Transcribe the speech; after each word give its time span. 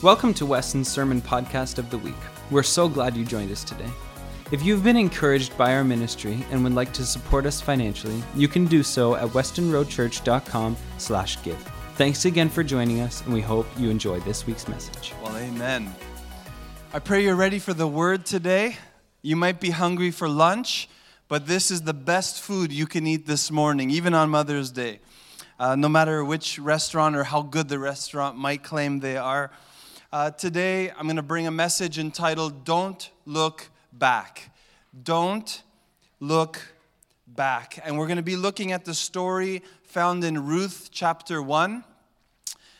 Welcome 0.00 0.32
to 0.34 0.46
Weston's 0.46 0.86
Sermon 0.86 1.20
Podcast 1.20 1.78
of 1.78 1.90
the 1.90 1.98
Week. 1.98 2.14
We're 2.52 2.62
so 2.62 2.88
glad 2.88 3.16
you 3.16 3.24
joined 3.24 3.50
us 3.50 3.64
today. 3.64 3.90
If 4.52 4.62
you've 4.62 4.84
been 4.84 4.96
encouraged 4.96 5.58
by 5.58 5.74
our 5.74 5.82
ministry 5.82 6.46
and 6.52 6.62
would 6.62 6.74
like 6.74 6.92
to 6.92 7.04
support 7.04 7.46
us 7.46 7.60
financially, 7.60 8.22
you 8.36 8.46
can 8.46 8.66
do 8.66 8.84
so 8.84 9.16
at 9.16 9.26
westonroadchurch.com 9.30 10.76
slash 10.98 11.42
give. 11.42 11.58
Thanks 11.96 12.26
again 12.26 12.48
for 12.48 12.62
joining 12.62 13.00
us, 13.00 13.22
and 13.22 13.34
we 13.34 13.40
hope 13.40 13.66
you 13.76 13.90
enjoy 13.90 14.20
this 14.20 14.46
week's 14.46 14.68
message. 14.68 15.14
Well, 15.20 15.36
amen. 15.36 15.92
I 16.92 17.00
pray 17.00 17.24
you're 17.24 17.34
ready 17.34 17.58
for 17.58 17.74
the 17.74 17.88
word 17.88 18.24
today. 18.24 18.76
You 19.20 19.34
might 19.34 19.58
be 19.58 19.70
hungry 19.70 20.12
for 20.12 20.28
lunch, 20.28 20.88
but 21.26 21.48
this 21.48 21.72
is 21.72 21.82
the 21.82 21.92
best 21.92 22.40
food 22.40 22.70
you 22.70 22.86
can 22.86 23.04
eat 23.04 23.26
this 23.26 23.50
morning, 23.50 23.90
even 23.90 24.14
on 24.14 24.30
Mother's 24.30 24.70
Day. 24.70 25.00
Uh, 25.58 25.74
no 25.74 25.88
matter 25.88 26.24
which 26.24 26.56
restaurant 26.60 27.16
or 27.16 27.24
how 27.24 27.42
good 27.42 27.68
the 27.68 27.80
restaurant 27.80 28.38
might 28.38 28.62
claim 28.62 29.00
they 29.00 29.16
are. 29.16 29.50
Uh, 30.10 30.30
today, 30.30 30.90
I'm 30.90 31.04
going 31.04 31.16
to 31.16 31.22
bring 31.22 31.46
a 31.46 31.50
message 31.50 31.98
entitled 31.98 32.64
Don't 32.64 33.10
Look 33.26 33.68
Back. 33.92 34.56
Don't 35.02 35.62
Look 36.18 36.62
Back. 37.26 37.78
And 37.84 37.98
we're 37.98 38.06
going 38.06 38.16
to 38.16 38.22
be 38.22 38.36
looking 38.36 38.72
at 38.72 38.86
the 38.86 38.94
story 38.94 39.62
found 39.82 40.24
in 40.24 40.46
Ruth 40.46 40.88
chapter 40.90 41.42
1. 41.42 41.84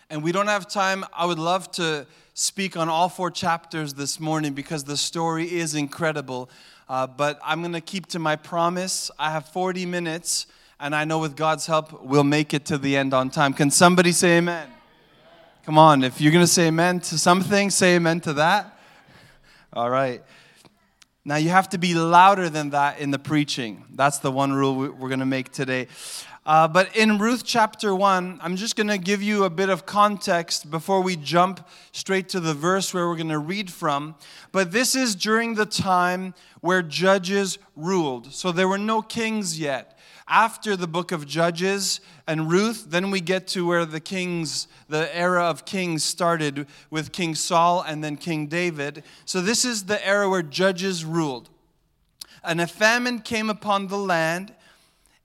And 0.08 0.22
we 0.22 0.32
don't 0.32 0.46
have 0.46 0.68
time. 0.68 1.04
I 1.12 1.26
would 1.26 1.38
love 1.38 1.70
to 1.72 2.06
speak 2.32 2.78
on 2.78 2.88
all 2.88 3.10
four 3.10 3.30
chapters 3.30 3.92
this 3.92 4.18
morning 4.18 4.54
because 4.54 4.84
the 4.84 4.96
story 4.96 5.52
is 5.52 5.74
incredible. 5.74 6.48
Uh, 6.88 7.06
but 7.06 7.38
I'm 7.44 7.60
going 7.60 7.74
to 7.74 7.82
keep 7.82 8.06
to 8.06 8.18
my 8.18 8.36
promise. 8.36 9.10
I 9.18 9.32
have 9.32 9.46
40 9.48 9.84
minutes, 9.84 10.46
and 10.80 10.94
I 10.94 11.04
know 11.04 11.18
with 11.18 11.36
God's 11.36 11.66
help, 11.66 12.02
we'll 12.02 12.24
make 12.24 12.54
it 12.54 12.64
to 12.64 12.78
the 12.78 12.96
end 12.96 13.12
on 13.12 13.28
time. 13.28 13.52
Can 13.52 13.70
somebody 13.70 14.12
say 14.12 14.38
amen? 14.38 14.77
Come 15.68 15.76
on, 15.76 16.02
if 16.02 16.18
you're 16.18 16.32
going 16.32 16.42
to 16.42 16.50
say 16.50 16.68
amen 16.68 17.00
to 17.00 17.18
something, 17.18 17.68
say 17.68 17.96
amen 17.96 18.20
to 18.20 18.32
that. 18.32 18.78
All 19.70 19.90
right. 19.90 20.22
Now, 21.26 21.36
you 21.36 21.50
have 21.50 21.68
to 21.68 21.78
be 21.78 21.92
louder 21.92 22.48
than 22.48 22.70
that 22.70 23.00
in 23.00 23.10
the 23.10 23.18
preaching. 23.18 23.84
That's 23.92 24.18
the 24.18 24.32
one 24.32 24.54
rule 24.54 24.74
we're 24.74 25.10
going 25.10 25.20
to 25.20 25.26
make 25.26 25.52
today. 25.52 25.88
Uh, 26.46 26.68
but 26.68 26.96
in 26.96 27.18
Ruth 27.18 27.44
chapter 27.44 27.94
1, 27.94 28.38
I'm 28.40 28.56
just 28.56 28.76
going 28.76 28.86
to 28.86 28.96
give 28.96 29.22
you 29.22 29.44
a 29.44 29.50
bit 29.50 29.68
of 29.68 29.84
context 29.84 30.70
before 30.70 31.02
we 31.02 31.16
jump 31.16 31.68
straight 31.92 32.30
to 32.30 32.40
the 32.40 32.54
verse 32.54 32.94
where 32.94 33.06
we're 33.06 33.16
going 33.16 33.28
to 33.28 33.38
read 33.38 33.70
from. 33.70 34.14
But 34.52 34.72
this 34.72 34.94
is 34.94 35.14
during 35.14 35.54
the 35.54 35.66
time 35.66 36.32
where 36.62 36.80
judges 36.80 37.58
ruled. 37.76 38.32
So 38.32 38.52
there 38.52 38.68
were 38.68 38.78
no 38.78 39.02
kings 39.02 39.60
yet 39.60 39.97
after 40.28 40.76
the 40.76 40.86
book 40.86 41.10
of 41.10 41.26
Judges 41.26 42.00
and 42.26 42.50
Ruth, 42.50 42.86
then 42.90 43.10
we 43.10 43.20
get 43.20 43.46
to 43.48 43.66
where 43.66 43.84
the 43.84 44.00
kings, 44.00 44.68
the 44.88 45.14
era 45.16 45.44
of 45.44 45.64
kings 45.64 46.04
started 46.04 46.66
with 46.90 47.12
King 47.12 47.34
Saul 47.34 47.82
and 47.82 48.04
then 48.04 48.16
King 48.16 48.46
David. 48.46 49.02
So 49.24 49.40
this 49.40 49.64
is 49.64 49.84
the 49.84 50.06
era 50.06 50.28
where 50.28 50.42
judges 50.42 51.04
ruled. 51.04 51.48
And 52.44 52.60
a 52.60 52.66
famine 52.66 53.20
came 53.20 53.50
upon 53.50 53.88
the 53.88 53.98
land 53.98 54.54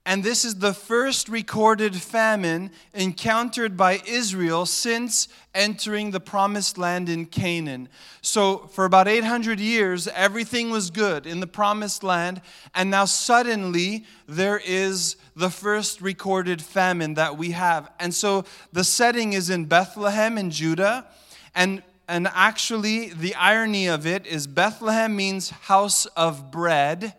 and 0.06 0.22
this 0.22 0.44
is 0.44 0.56
the 0.56 0.74
first 0.74 1.30
recorded 1.30 1.96
famine 1.96 2.70
encountered 2.92 3.74
by 3.74 4.02
Israel 4.06 4.66
since 4.66 5.28
entering 5.54 6.10
the 6.10 6.20
promised 6.20 6.76
land 6.76 7.08
in 7.08 7.24
Canaan. 7.24 7.88
So, 8.20 8.58
for 8.58 8.84
about 8.84 9.08
800 9.08 9.58
years, 9.58 10.06
everything 10.08 10.68
was 10.68 10.90
good 10.90 11.26
in 11.26 11.40
the 11.40 11.46
promised 11.46 12.02
land. 12.02 12.42
And 12.74 12.90
now, 12.90 13.06
suddenly, 13.06 14.04
there 14.26 14.60
is 14.62 15.16
the 15.36 15.48
first 15.48 16.02
recorded 16.02 16.60
famine 16.60 17.14
that 17.14 17.38
we 17.38 17.52
have. 17.52 17.90
And 17.98 18.12
so, 18.12 18.44
the 18.74 18.84
setting 18.84 19.32
is 19.32 19.48
in 19.48 19.64
Bethlehem 19.64 20.36
in 20.36 20.50
Judah. 20.50 21.06
And 21.54 21.82
and 22.06 22.28
actually, 22.34 23.08
the 23.08 23.34
irony 23.36 23.86
of 23.86 24.06
it 24.06 24.26
is 24.26 24.46
Bethlehem 24.46 25.16
means 25.16 25.48
house 25.48 26.04
of 26.04 26.50
bread 26.50 27.14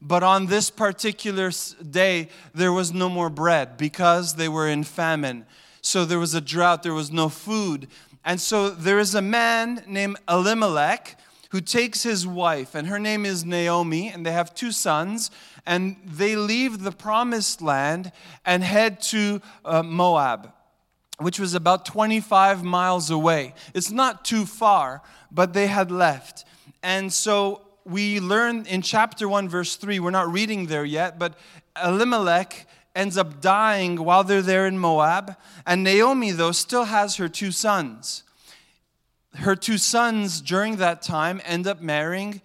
but 0.00 0.22
on 0.22 0.46
this 0.46 0.70
particular 0.70 1.50
day, 1.90 2.28
there 2.54 2.72
was 2.72 2.92
no 2.92 3.08
more 3.08 3.30
bread 3.30 3.76
because 3.76 4.34
they 4.34 4.48
were 4.48 4.68
in 4.68 4.84
famine. 4.84 5.44
So 5.80 6.04
there 6.04 6.18
was 6.18 6.34
a 6.34 6.40
drought, 6.40 6.82
there 6.82 6.94
was 6.94 7.10
no 7.10 7.28
food. 7.28 7.88
And 8.24 8.40
so 8.40 8.70
there 8.70 8.98
is 8.98 9.14
a 9.14 9.22
man 9.22 9.82
named 9.86 10.18
Elimelech 10.28 11.18
who 11.50 11.60
takes 11.60 12.02
his 12.02 12.26
wife, 12.26 12.74
and 12.74 12.88
her 12.88 12.98
name 12.98 13.24
is 13.24 13.44
Naomi, 13.44 14.08
and 14.08 14.24
they 14.26 14.32
have 14.32 14.54
two 14.54 14.70
sons, 14.70 15.30
and 15.64 15.96
they 16.04 16.36
leave 16.36 16.80
the 16.80 16.92
promised 16.92 17.62
land 17.62 18.12
and 18.44 18.62
head 18.62 19.00
to 19.00 19.40
uh, 19.64 19.82
Moab, 19.82 20.52
which 21.18 21.40
was 21.40 21.54
about 21.54 21.86
25 21.86 22.62
miles 22.62 23.10
away. 23.10 23.54
It's 23.72 23.90
not 23.90 24.26
too 24.26 24.44
far, 24.44 25.00
but 25.30 25.54
they 25.54 25.68
had 25.68 25.90
left. 25.90 26.44
And 26.82 27.10
so 27.12 27.62
we 27.88 28.20
learn 28.20 28.66
in 28.66 28.82
chapter 28.82 29.28
1, 29.28 29.48
verse 29.48 29.76
3, 29.76 29.98
we're 29.98 30.10
not 30.10 30.30
reading 30.30 30.66
there 30.66 30.84
yet, 30.84 31.18
but 31.18 31.38
Elimelech 31.82 32.66
ends 32.94 33.16
up 33.16 33.40
dying 33.40 33.96
while 33.96 34.24
they're 34.24 34.42
there 34.42 34.66
in 34.66 34.78
Moab. 34.78 35.36
And 35.66 35.82
Naomi, 35.82 36.32
though, 36.32 36.52
still 36.52 36.84
has 36.84 37.16
her 37.16 37.28
two 37.28 37.50
sons. 37.50 38.24
Her 39.36 39.56
two 39.56 39.78
sons 39.78 40.40
during 40.40 40.76
that 40.76 41.00
time 41.00 41.40
end 41.44 41.66
up 41.66 41.80
marrying 41.80 42.42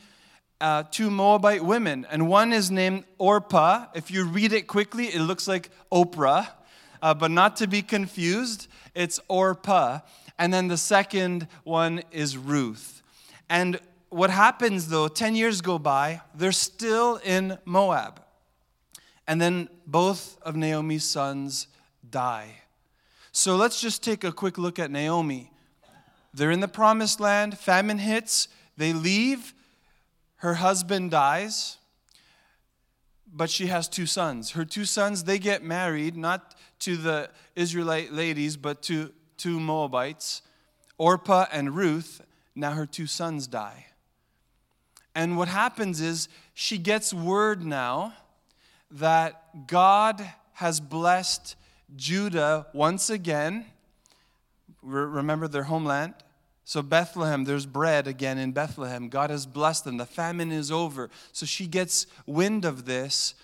uh, 0.61 0.83
two 0.89 1.09
Moabite 1.09 1.65
women. 1.65 2.07
And 2.09 2.29
one 2.29 2.53
is 2.53 2.71
named 2.71 3.03
Orpah. 3.17 3.87
If 3.93 4.11
you 4.11 4.25
read 4.25 4.53
it 4.53 4.67
quickly, 4.67 5.07
it 5.07 5.21
looks 5.21 5.45
like 5.45 5.71
Oprah, 5.91 6.47
uh, 7.01 7.13
but 7.13 7.31
not 7.31 7.57
to 7.57 7.67
be 7.67 7.81
confused, 7.81 8.67
it's 8.95 9.19
Orpah. 9.27 9.99
And 10.39 10.53
then 10.53 10.69
the 10.69 10.77
second 10.77 11.47
one 11.65 12.01
is 12.11 12.37
Ruth. 12.37 13.01
And 13.49 13.79
what 14.13 14.29
happens 14.29 14.89
though, 14.89 15.07
10 15.07 15.35
years 15.35 15.61
go 15.61 15.79
by, 15.79 16.21
they're 16.35 16.51
still 16.51 17.17
in 17.23 17.57
Moab. 17.65 18.21
And 19.27 19.41
then 19.41 19.69
both 19.87 20.37
of 20.41 20.55
Naomi's 20.55 21.03
sons 21.03 21.67
die. 22.07 22.61
So 23.31 23.55
let's 23.55 23.81
just 23.81 24.03
take 24.03 24.23
a 24.23 24.31
quick 24.31 24.57
look 24.57 24.77
at 24.77 24.91
Naomi. 24.91 25.51
They're 26.33 26.51
in 26.51 26.59
the 26.59 26.67
promised 26.67 27.19
land, 27.19 27.57
famine 27.57 27.97
hits, 27.97 28.47
they 28.77 28.93
leave, 28.93 29.53
her 30.37 30.55
husband 30.55 31.11
dies, 31.11 31.77
but 33.31 33.49
she 33.49 33.67
has 33.67 33.87
two 33.87 34.05
sons. 34.05 34.51
Her 34.51 34.65
two 34.65 34.85
sons, 34.85 35.23
they 35.23 35.39
get 35.39 35.63
married, 35.63 36.15
not 36.15 36.55
to 36.79 36.97
the 36.97 37.29
Israelite 37.55 38.11
ladies, 38.11 38.57
but 38.57 38.81
to 38.83 39.11
two 39.37 39.59
Moabites, 39.59 40.41
Orpah 40.97 41.45
and 41.51 41.75
Ruth. 41.75 42.21
Now 42.55 42.73
her 42.73 42.85
two 42.85 43.07
sons 43.07 43.47
die. 43.47 43.87
And 45.15 45.37
what 45.37 45.47
happens 45.47 46.01
is 46.01 46.27
she 46.53 46.77
gets 46.77 47.13
word 47.13 47.63
now 47.63 48.13
that 48.91 49.67
God 49.67 50.27
has 50.53 50.79
blessed 50.79 51.55
Judah 51.95 52.67
once 52.73 53.09
again. 53.09 53.65
Remember 54.81 55.47
their 55.47 55.63
homeland? 55.63 56.13
So, 56.65 56.81
Bethlehem, 56.81 57.43
there's 57.43 57.65
bread 57.65 58.07
again 58.07 58.37
in 58.37 58.53
Bethlehem. 58.53 59.09
God 59.09 59.29
has 59.29 59.45
blessed 59.45 59.83
them. 59.83 59.97
The 59.97 60.05
famine 60.05 60.51
is 60.51 60.71
over. 60.71 61.09
So, 61.33 61.45
she 61.45 61.67
gets 61.67 62.07
wind 62.25 62.63
of 62.63 62.85
this 62.85 63.35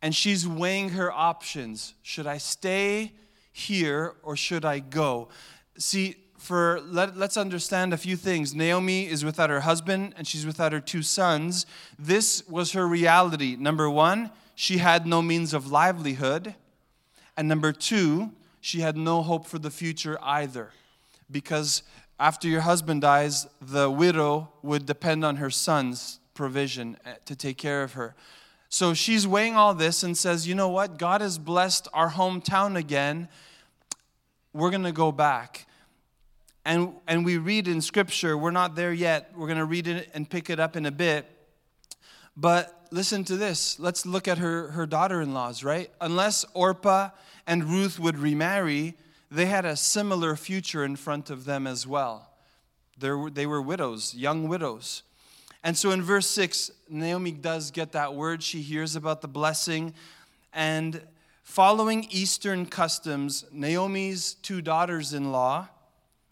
and 0.00 0.14
she's 0.14 0.46
weighing 0.46 0.90
her 0.90 1.10
options. 1.10 1.94
Should 2.02 2.26
I 2.26 2.38
stay 2.38 3.12
here 3.52 4.14
or 4.22 4.36
should 4.36 4.64
I 4.64 4.78
go? 4.78 5.28
See, 5.76 6.16
for 6.38 6.80
let, 6.86 7.16
us 7.16 7.36
understand 7.36 7.92
a 7.92 7.96
few 7.96 8.16
things. 8.16 8.54
Naomi 8.54 9.06
is 9.06 9.24
without 9.24 9.50
her 9.50 9.60
husband 9.60 10.14
and 10.16 10.26
she's 10.26 10.46
without 10.46 10.72
her 10.72 10.80
two 10.80 11.02
sons. 11.02 11.66
This 11.98 12.46
was 12.48 12.72
her 12.72 12.86
reality. 12.86 13.56
Number 13.56 13.90
one, 13.90 14.30
she 14.54 14.78
had 14.78 15.06
no 15.06 15.20
means 15.20 15.52
of 15.52 15.70
livelihood. 15.70 16.54
And 17.36 17.48
number 17.48 17.72
two, 17.72 18.32
she 18.60 18.80
had 18.80 18.96
no 18.96 19.22
hope 19.22 19.46
for 19.46 19.58
the 19.58 19.70
future 19.70 20.18
either. 20.22 20.70
Because 21.30 21.82
after 22.18 22.48
your 22.48 22.62
husband 22.62 23.02
dies, 23.02 23.46
the 23.60 23.90
widow 23.90 24.48
would 24.62 24.86
depend 24.86 25.24
on 25.24 25.36
her 25.36 25.50
son's 25.50 26.20
provision 26.34 26.96
eh, 27.04 27.14
to 27.24 27.36
take 27.36 27.58
care 27.58 27.82
of 27.82 27.92
her. 27.92 28.14
So 28.68 28.94
she's 28.94 29.26
weighing 29.26 29.56
all 29.56 29.74
this 29.74 30.02
and 30.02 30.16
says, 30.16 30.46
You 30.46 30.54
know 30.54 30.68
what? 30.68 30.98
God 30.98 31.20
has 31.20 31.38
blessed 31.38 31.88
our 31.92 32.10
hometown 32.10 32.76
again. 32.76 33.28
We're 34.52 34.70
going 34.70 34.82
to 34.84 34.92
go 34.92 35.12
back. 35.12 35.66
And, 36.68 36.92
and 37.06 37.24
we 37.24 37.38
read 37.38 37.66
in 37.66 37.80
Scripture, 37.80 38.36
we're 38.36 38.50
not 38.50 38.74
there 38.74 38.92
yet. 38.92 39.30
We're 39.34 39.46
going 39.46 39.56
to 39.56 39.64
read 39.64 39.86
it 39.86 40.10
and 40.12 40.28
pick 40.28 40.50
it 40.50 40.60
up 40.60 40.76
in 40.76 40.84
a 40.84 40.90
bit. 40.90 41.24
But 42.36 42.88
listen 42.90 43.24
to 43.24 43.38
this. 43.38 43.80
Let's 43.80 44.04
look 44.04 44.28
at 44.28 44.36
her, 44.36 44.72
her 44.72 44.84
daughter 44.84 45.22
in 45.22 45.32
laws, 45.32 45.64
right? 45.64 45.90
Unless 45.98 46.44
Orpah 46.52 47.08
and 47.46 47.64
Ruth 47.64 47.98
would 47.98 48.18
remarry, 48.18 48.98
they 49.30 49.46
had 49.46 49.64
a 49.64 49.76
similar 49.76 50.36
future 50.36 50.84
in 50.84 50.96
front 50.96 51.30
of 51.30 51.46
them 51.46 51.66
as 51.66 51.86
well. 51.86 52.28
They're, 52.98 53.30
they 53.30 53.46
were 53.46 53.62
widows, 53.62 54.14
young 54.14 54.46
widows. 54.46 55.04
And 55.64 55.74
so 55.74 55.90
in 55.90 56.02
verse 56.02 56.26
6, 56.26 56.70
Naomi 56.90 57.32
does 57.32 57.70
get 57.70 57.92
that 57.92 58.12
word. 58.12 58.42
She 58.42 58.60
hears 58.60 58.94
about 58.94 59.22
the 59.22 59.28
blessing. 59.28 59.94
And 60.52 61.00
following 61.44 62.06
Eastern 62.10 62.66
customs, 62.66 63.46
Naomi's 63.50 64.34
two 64.34 64.60
daughters 64.60 65.14
in 65.14 65.32
law, 65.32 65.68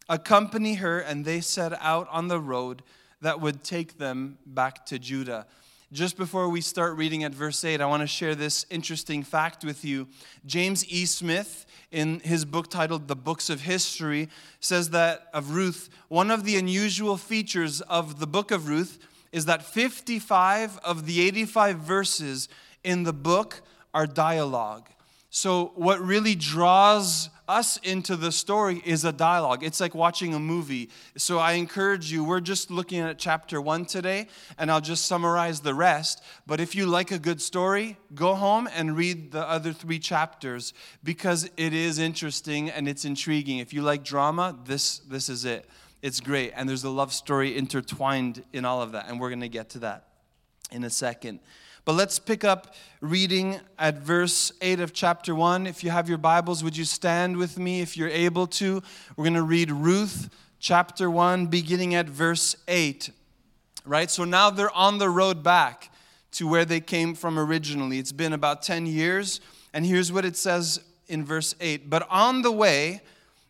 accompany 0.08 0.74
her, 0.74 0.98
and 0.98 1.24
they 1.24 1.40
set 1.40 1.72
out 1.80 2.08
on 2.10 2.28
the 2.28 2.40
road 2.40 2.82
that 3.20 3.40
would 3.40 3.64
take 3.64 3.98
them 3.98 4.38
back 4.46 4.86
to 4.86 4.98
Judah. 4.98 5.46
Just 5.92 6.16
before 6.16 6.48
we 6.48 6.60
start 6.60 6.96
reading 6.96 7.22
at 7.22 7.32
verse 7.32 7.64
8, 7.64 7.80
I 7.80 7.86
want 7.86 8.02
to 8.02 8.08
share 8.08 8.34
this 8.34 8.66
interesting 8.70 9.22
fact 9.22 9.64
with 9.64 9.84
you. 9.84 10.08
James 10.44 10.84
E. 10.88 11.06
Smith, 11.06 11.64
in 11.92 12.18
his 12.20 12.44
book 12.44 12.68
titled 12.68 13.06
The 13.06 13.14
Books 13.14 13.48
of 13.48 13.60
History, 13.62 14.28
says 14.58 14.90
that 14.90 15.28
of 15.32 15.52
Ruth, 15.52 15.88
one 16.08 16.30
of 16.32 16.44
the 16.44 16.56
unusual 16.56 17.16
features 17.16 17.80
of 17.82 18.18
the 18.18 18.26
book 18.26 18.50
of 18.50 18.68
Ruth 18.68 18.98
is 19.30 19.44
that 19.44 19.62
55 19.62 20.78
of 20.78 21.06
the 21.06 21.20
85 21.20 21.78
verses 21.78 22.48
in 22.82 23.04
the 23.04 23.12
book 23.12 23.62
are 23.94 24.06
dialogue. 24.06 24.88
So, 25.36 25.72
what 25.74 26.00
really 26.00 26.34
draws 26.34 27.28
us 27.46 27.76
into 27.82 28.16
the 28.16 28.32
story 28.32 28.80
is 28.86 29.04
a 29.04 29.12
dialogue. 29.12 29.62
It's 29.62 29.82
like 29.82 29.94
watching 29.94 30.32
a 30.32 30.38
movie. 30.38 30.88
So, 31.18 31.36
I 31.36 31.52
encourage 31.52 32.10
you, 32.10 32.24
we're 32.24 32.40
just 32.40 32.70
looking 32.70 33.00
at 33.00 33.18
chapter 33.18 33.60
one 33.60 33.84
today, 33.84 34.28
and 34.56 34.70
I'll 34.70 34.80
just 34.80 35.04
summarize 35.04 35.60
the 35.60 35.74
rest. 35.74 36.22
But 36.46 36.58
if 36.58 36.74
you 36.74 36.86
like 36.86 37.10
a 37.10 37.18
good 37.18 37.42
story, 37.42 37.98
go 38.14 38.34
home 38.34 38.66
and 38.74 38.96
read 38.96 39.30
the 39.30 39.46
other 39.46 39.74
three 39.74 39.98
chapters 39.98 40.72
because 41.04 41.50
it 41.58 41.74
is 41.74 41.98
interesting 41.98 42.70
and 42.70 42.88
it's 42.88 43.04
intriguing. 43.04 43.58
If 43.58 43.74
you 43.74 43.82
like 43.82 44.04
drama, 44.04 44.58
this, 44.64 45.00
this 45.00 45.28
is 45.28 45.44
it. 45.44 45.68
It's 46.00 46.18
great. 46.18 46.54
And 46.56 46.66
there's 46.66 46.84
a 46.84 46.88
love 46.88 47.12
story 47.12 47.58
intertwined 47.58 48.42
in 48.54 48.64
all 48.64 48.80
of 48.80 48.92
that, 48.92 49.10
and 49.10 49.20
we're 49.20 49.28
going 49.28 49.40
to 49.40 49.50
get 49.50 49.68
to 49.70 49.80
that 49.80 50.08
in 50.72 50.82
a 50.82 50.90
second. 50.90 51.40
But 51.86 51.94
let's 51.94 52.18
pick 52.18 52.42
up 52.42 52.74
reading 53.00 53.60
at 53.78 53.98
verse 53.98 54.50
8 54.60 54.80
of 54.80 54.92
chapter 54.92 55.36
1. 55.36 55.68
If 55.68 55.84
you 55.84 55.90
have 55.90 56.08
your 56.08 56.18
Bibles, 56.18 56.64
would 56.64 56.76
you 56.76 56.84
stand 56.84 57.36
with 57.36 57.60
me 57.60 57.80
if 57.80 57.96
you're 57.96 58.08
able 58.08 58.48
to? 58.48 58.82
We're 59.14 59.22
going 59.22 59.34
to 59.34 59.42
read 59.44 59.70
Ruth 59.70 60.28
chapter 60.58 61.08
1, 61.08 61.46
beginning 61.46 61.94
at 61.94 62.08
verse 62.08 62.56
8. 62.66 63.10
Right? 63.84 64.10
So 64.10 64.24
now 64.24 64.50
they're 64.50 64.74
on 64.76 64.98
the 64.98 65.08
road 65.08 65.44
back 65.44 65.92
to 66.32 66.48
where 66.48 66.64
they 66.64 66.80
came 66.80 67.14
from 67.14 67.38
originally. 67.38 68.00
It's 68.00 68.10
been 68.10 68.32
about 68.32 68.62
10 68.62 68.86
years. 68.86 69.40
And 69.72 69.86
here's 69.86 70.10
what 70.10 70.24
it 70.24 70.36
says 70.36 70.80
in 71.06 71.24
verse 71.24 71.54
8 71.60 71.88
But 71.88 72.04
on 72.10 72.42
the 72.42 72.50
way, 72.50 73.00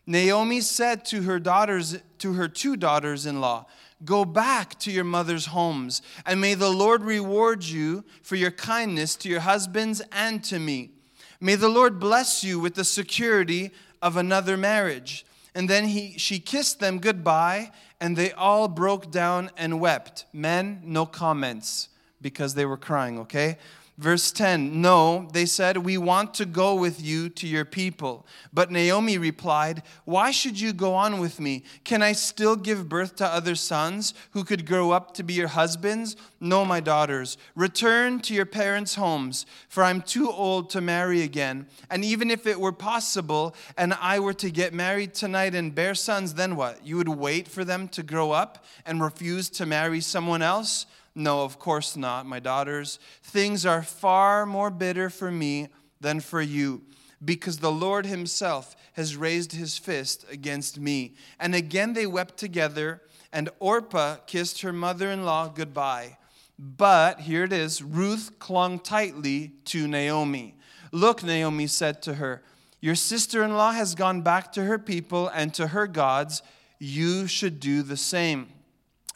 Naomi 0.05 0.61
said 0.61 1.05
to 1.05 1.23
her 1.23 1.39
daughters, 1.39 1.97
to 2.19 2.33
her 2.33 2.47
two 2.47 2.77
daughters 2.77 3.25
in 3.25 3.41
law, 3.41 3.65
Go 4.05 4.25
back 4.25 4.77
to 4.79 4.91
your 4.91 5.03
mother's 5.03 5.47
homes, 5.47 6.01
and 6.25 6.39
may 6.39 6.53
the 6.53 6.69
Lord 6.69 7.03
reward 7.03 7.63
you 7.63 8.03
for 8.21 8.35
your 8.35 8.51
kindness 8.51 9.15
to 9.17 9.29
your 9.29 9.39
husbands 9.39 10.01
and 10.11 10.43
to 10.45 10.59
me. 10.59 10.91
May 11.39 11.55
the 11.55 11.69
Lord 11.69 11.99
bless 11.99 12.43
you 12.43 12.59
with 12.59 12.75
the 12.75 12.83
security 12.83 13.71
of 14.01 14.17
another 14.17 14.57
marriage. 14.57 15.25
And 15.55 15.67
then 15.69 15.85
he, 15.85 16.17
she 16.17 16.39
kissed 16.39 16.79
them 16.79 16.99
goodbye, 16.99 17.71
and 17.99 18.15
they 18.15 18.31
all 18.31 18.67
broke 18.67 19.11
down 19.11 19.49
and 19.57 19.79
wept. 19.79 20.25
Men, 20.31 20.81
no 20.83 21.05
comments 21.05 21.89
because 22.21 22.53
they 22.53 22.65
were 22.65 22.77
crying, 22.77 23.17
okay? 23.19 23.57
Verse 23.97 24.31
10 24.31 24.79
No, 24.79 25.27
they 25.33 25.47
said, 25.47 25.77
we 25.77 25.97
want 25.97 26.35
to 26.35 26.45
go 26.45 26.75
with 26.75 27.01
you 27.01 27.29
to 27.29 27.47
your 27.47 27.65
people. 27.65 28.27
But 28.53 28.71
Naomi 28.71 29.17
replied, 29.17 29.81
Why 30.05 30.29
should 30.29 30.59
you 30.59 30.71
go 30.71 30.93
on 30.93 31.19
with 31.19 31.39
me? 31.39 31.63
Can 31.83 32.03
I 32.03 32.11
still 32.11 32.55
give 32.55 32.87
birth 32.87 33.15
to 33.15 33.25
other 33.25 33.55
sons 33.55 34.13
who 34.31 34.43
could 34.43 34.67
grow 34.67 34.91
up 34.91 35.15
to 35.15 35.23
be 35.23 35.33
your 35.33 35.47
husbands? 35.47 36.15
No, 36.39 36.63
my 36.63 36.79
daughters. 36.79 37.39
Return 37.55 38.19
to 38.21 38.35
your 38.35 38.45
parents' 38.45 38.95
homes, 38.95 39.47
for 39.67 39.83
I'm 39.83 40.03
too 40.03 40.29
old 40.29 40.69
to 40.71 40.81
marry 40.81 41.23
again. 41.23 41.65
And 41.89 42.05
even 42.05 42.29
if 42.29 42.45
it 42.45 42.59
were 42.59 42.71
possible 42.71 43.55
and 43.77 43.95
I 43.95 44.19
were 44.19 44.33
to 44.33 44.51
get 44.51 44.75
married 44.75 45.15
tonight 45.15 45.55
and 45.55 45.73
bear 45.73 45.95
sons, 45.95 46.35
then 46.35 46.55
what? 46.55 46.85
You 46.85 46.97
would 46.97 47.09
wait 47.09 47.47
for 47.47 47.65
them 47.65 47.87
to 47.89 48.03
grow 48.03 48.31
up 48.31 48.63
and 48.85 49.01
refuse 49.01 49.49
to 49.51 49.65
marry 49.65 50.01
someone 50.01 50.43
else? 50.43 50.85
No, 51.17 51.41
of 51.41 51.57
course 51.57 51.97
not, 51.97 52.27
my 52.27 52.39
daughters. 52.39 52.99
Things 53.23 53.65
are 53.65 53.81
far 53.81 54.45
more 54.45 54.69
bitter 54.69 55.09
for 55.09 55.31
me 55.31 55.69
than 55.99 56.19
for 56.19 56.43
you, 56.43 56.83
because 57.25 57.57
the 57.57 57.71
Lord 57.71 58.05
Himself 58.05 58.75
has 58.93 59.17
raised 59.17 59.53
His 59.53 59.79
fist 59.79 60.25
against 60.29 60.79
me. 60.79 61.15
And 61.39 61.55
again 61.55 61.93
they 61.93 62.05
wept 62.05 62.37
together, 62.37 63.01
and 63.33 63.49
Orpah 63.59 64.17
kissed 64.27 64.61
her 64.61 64.71
mother 64.71 65.09
in 65.09 65.25
law 65.25 65.47
goodbye. 65.47 66.19
But 66.59 67.21
here 67.21 67.45
it 67.45 67.53
is 67.53 67.81
Ruth 67.81 68.37
clung 68.37 68.77
tightly 68.77 69.53
to 69.65 69.87
Naomi. 69.87 70.53
Look, 70.91 71.23
Naomi 71.23 71.65
said 71.65 72.03
to 72.03 72.13
her, 72.13 72.43
Your 72.79 72.93
sister 72.93 73.43
in 73.43 73.57
law 73.57 73.71
has 73.71 73.95
gone 73.95 74.21
back 74.21 74.51
to 74.51 74.65
her 74.65 74.77
people 74.77 75.29
and 75.29 75.51
to 75.55 75.69
her 75.69 75.87
gods. 75.87 76.43
You 76.77 77.25
should 77.25 77.59
do 77.59 77.81
the 77.81 77.97
same. 77.97 78.49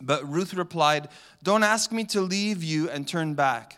But 0.01 0.27
Ruth 0.29 0.53
replied, 0.53 1.09
Don't 1.43 1.63
ask 1.63 1.91
me 1.91 2.03
to 2.05 2.21
leave 2.21 2.63
you 2.63 2.89
and 2.89 3.07
turn 3.07 3.33
back. 3.33 3.77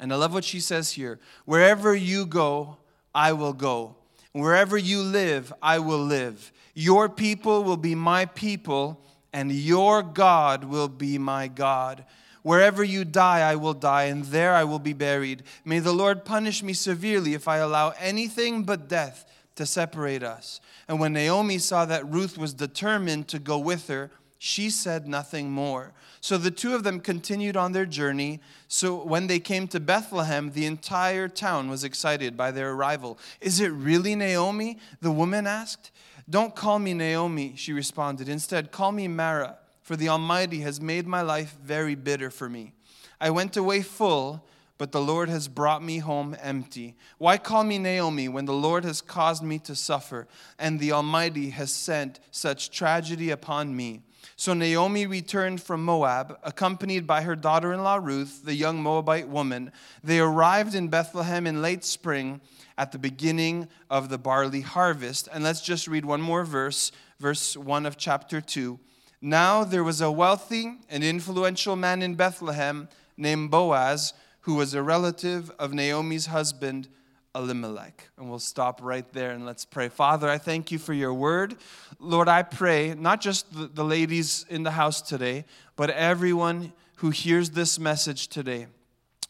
And 0.00 0.12
I 0.12 0.16
love 0.16 0.32
what 0.34 0.44
she 0.44 0.60
says 0.60 0.92
here 0.92 1.18
Wherever 1.44 1.94
you 1.94 2.26
go, 2.26 2.78
I 3.14 3.32
will 3.32 3.52
go. 3.52 3.96
Wherever 4.32 4.76
you 4.76 5.00
live, 5.00 5.52
I 5.62 5.78
will 5.78 6.04
live. 6.04 6.52
Your 6.74 7.08
people 7.08 7.64
will 7.64 7.78
be 7.78 7.94
my 7.94 8.26
people, 8.26 9.02
and 9.32 9.50
your 9.50 10.02
God 10.02 10.64
will 10.64 10.88
be 10.88 11.16
my 11.16 11.48
God. 11.48 12.04
Wherever 12.42 12.84
you 12.84 13.04
die, 13.04 13.40
I 13.40 13.56
will 13.56 13.72
die, 13.72 14.04
and 14.04 14.24
there 14.26 14.54
I 14.54 14.64
will 14.64 14.78
be 14.78 14.92
buried. 14.92 15.42
May 15.64 15.78
the 15.78 15.94
Lord 15.94 16.24
punish 16.24 16.62
me 16.62 16.74
severely 16.74 17.32
if 17.32 17.48
I 17.48 17.56
allow 17.56 17.94
anything 17.98 18.62
but 18.62 18.88
death 18.88 19.24
to 19.56 19.64
separate 19.64 20.22
us. 20.22 20.60
And 20.86 21.00
when 21.00 21.14
Naomi 21.14 21.58
saw 21.58 21.86
that 21.86 22.08
Ruth 22.08 22.38
was 22.38 22.54
determined 22.54 23.26
to 23.28 23.38
go 23.38 23.58
with 23.58 23.88
her, 23.88 24.10
she 24.38 24.70
said 24.70 25.06
nothing 25.06 25.50
more. 25.50 25.92
So 26.20 26.36
the 26.38 26.50
two 26.50 26.74
of 26.74 26.82
them 26.84 27.00
continued 27.00 27.56
on 27.56 27.72
their 27.72 27.86
journey. 27.86 28.40
So 28.68 29.02
when 29.02 29.26
they 29.26 29.38
came 29.38 29.68
to 29.68 29.80
Bethlehem, 29.80 30.52
the 30.52 30.66
entire 30.66 31.28
town 31.28 31.70
was 31.70 31.84
excited 31.84 32.36
by 32.36 32.50
their 32.50 32.72
arrival. 32.72 33.18
Is 33.40 33.60
it 33.60 33.72
really 33.72 34.14
Naomi? 34.14 34.78
The 35.00 35.10
woman 35.10 35.46
asked. 35.46 35.90
Don't 36.28 36.54
call 36.54 36.78
me 36.78 36.92
Naomi, 36.92 37.54
she 37.56 37.72
responded. 37.72 38.28
Instead, 38.28 38.72
call 38.72 38.90
me 38.92 39.06
Mara, 39.06 39.58
for 39.82 39.94
the 39.94 40.08
Almighty 40.08 40.60
has 40.60 40.80
made 40.80 41.06
my 41.06 41.22
life 41.22 41.56
very 41.62 41.94
bitter 41.94 42.30
for 42.30 42.48
me. 42.48 42.72
I 43.20 43.30
went 43.30 43.56
away 43.56 43.82
full, 43.82 44.44
but 44.78 44.92
the 44.92 45.00
Lord 45.00 45.28
has 45.28 45.48
brought 45.48 45.82
me 45.82 45.98
home 45.98 46.36
empty. 46.42 46.96
Why 47.18 47.38
call 47.38 47.64
me 47.64 47.78
Naomi 47.78 48.28
when 48.28 48.44
the 48.44 48.52
Lord 48.52 48.84
has 48.84 49.00
caused 49.00 49.42
me 49.42 49.58
to 49.60 49.74
suffer, 49.74 50.26
and 50.58 50.80
the 50.80 50.92
Almighty 50.92 51.50
has 51.50 51.72
sent 51.72 52.20
such 52.30 52.70
tragedy 52.70 53.30
upon 53.30 53.74
me? 53.74 54.02
So 54.34 54.52
Naomi 54.52 55.06
returned 55.06 55.62
from 55.62 55.84
Moab, 55.84 56.38
accompanied 56.42 57.06
by 57.06 57.22
her 57.22 57.36
daughter 57.36 57.72
in 57.72 57.82
law 57.82 57.96
Ruth, 57.96 58.44
the 58.44 58.54
young 58.54 58.82
Moabite 58.82 59.28
woman. 59.28 59.70
They 60.02 60.18
arrived 60.18 60.74
in 60.74 60.88
Bethlehem 60.88 61.46
in 61.46 61.62
late 61.62 61.84
spring 61.84 62.40
at 62.76 62.92
the 62.92 62.98
beginning 62.98 63.68
of 63.88 64.08
the 64.08 64.18
barley 64.18 64.62
harvest. 64.62 65.28
And 65.32 65.44
let's 65.44 65.60
just 65.60 65.86
read 65.86 66.04
one 66.04 66.20
more 66.20 66.44
verse, 66.44 66.92
verse 67.20 67.56
1 67.56 67.86
of 67.86 67.96
chapter 67.96 68.40
2. 68.40 68.78
Now 69.22 69.64
there 69.64 69.84
was 69.84 70.00
a 70.00 70.10
wealthy 70.10 70.78
and 70.90 71.02
influential 71.02 71.76
man 71.76 72.02
in 72.02 72.14
Bethlehem 72.14 72.88
named 73.16 73.50
Boaz, 73.50 74.12
who 74.40 74.54
was 74.54 74.74
a 74.74 74.82
relative 74.82 75.50
of 75.58 75.72
Naomi's 75.72 76.26
husband. 76.26 76.88
Elimelech. 77.36 78.08
And 78.16 78.28
we'll 78.28 78.38
stop 78.38 78.80
right 78.82 79.06
there 79.12 79.32
and 79.32 79.44
let's 79.44 79.64
pray. 79.64 79.88
Father, 79.88 80.28
I 80.28 80.38
thank 80.38 80.72
you 80.72 80.78
for 80.78 80.94
your 80.94 81.12
word. 81.12 81.56
Lord, 82.00 82.28
I 82.28 82.42
pray, 82.42 82.94
not 82.94 83.20
just 83.20 83.52
the, 83.52 83.66
the 83.66 83.84
ladies 83.84 84.46
in 84.48 84.62
the 84.62 84.72
house 84.72 85.02
today, 85.02 85.44
but 85.76 85.90
everyone 85.90 86.72
who 86.96 87.10
hears 87.10 87.50
this 87.50 87.78
message 87.78 88.28
today 88.28 88.66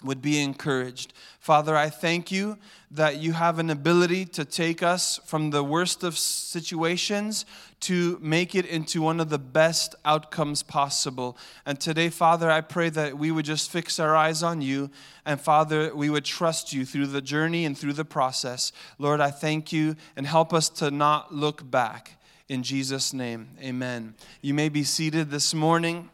would 0.03 0.23
be 0.23 0.41
encouraged. 0.41 1.13
Father, 1.41 1.77
I 1.77 1.89
thank 1.91 2.31
you 2.31 2.59
that 2.91 3.17
you 3.17 3.33
have 3.33 3.59
an 3.59 3.71
ability 3.71 4.27
to 4.27 4.45
take 4.45 4.83
us 4.83 5.19
from 5.25 5.51
the 5.51 5.65
worst 5.65 6.05
of 6.05 6.17
situations 6.17 7.45
to 7.81 8.19
make 8.21 8.55
it 8.55 8.65
into 8.65 9.03
one 9.03 9.21
of 9.21 9.29
the 9.29 9.39
best 9.39 9.95
outcomes 10.05 10.63
possible. 10.63 11.37
And 11.65 11.79
today, 11.79 12.09
Father, 12.09 12.51
I 12.51 12.61
pray 12.61 12.89
that 12.91 13.19
we 13.19 13.31
would 13.31 13.45
just 13.45 13.71
fix 13.71 14.01
our 14.01 14.17
eyes 14.17 14.43
on 14.43 14.63
you. 14.63 14.91
And 15.25 15.41
Father, 15.41 15.95
we 15.95 16.11
would 16.11 16.25
trust 16.25 16.73
you 16.73 16.85
through 16.85 17.09
the 17.09 17.21
journey 17.21 17.65
and 17.65 17.77
through 17.77 17.93
the 17.93 18.05
process. 18.05 18.73
Lord, 18.99 19.21
I 19.21 19.31
thank 19.31 19.73
you 19.73 19.97
and 20.17 20.27
help 20.27 20.53
us 20.53 20.69
to 20.71 20.91
not 20.91 21.35
look 21.35 21.71
back. 21.71 22.19
In 22.49 22.63
Jesus' 22.63 23.13
name, 23.13 23.49
amen. 23.61 24.15
You 24.41 24.55
may 24.55 24.69
be 24.69 24.85
seated 24.85 25.31
this 25.31 25.53
morning. 25.53 26.11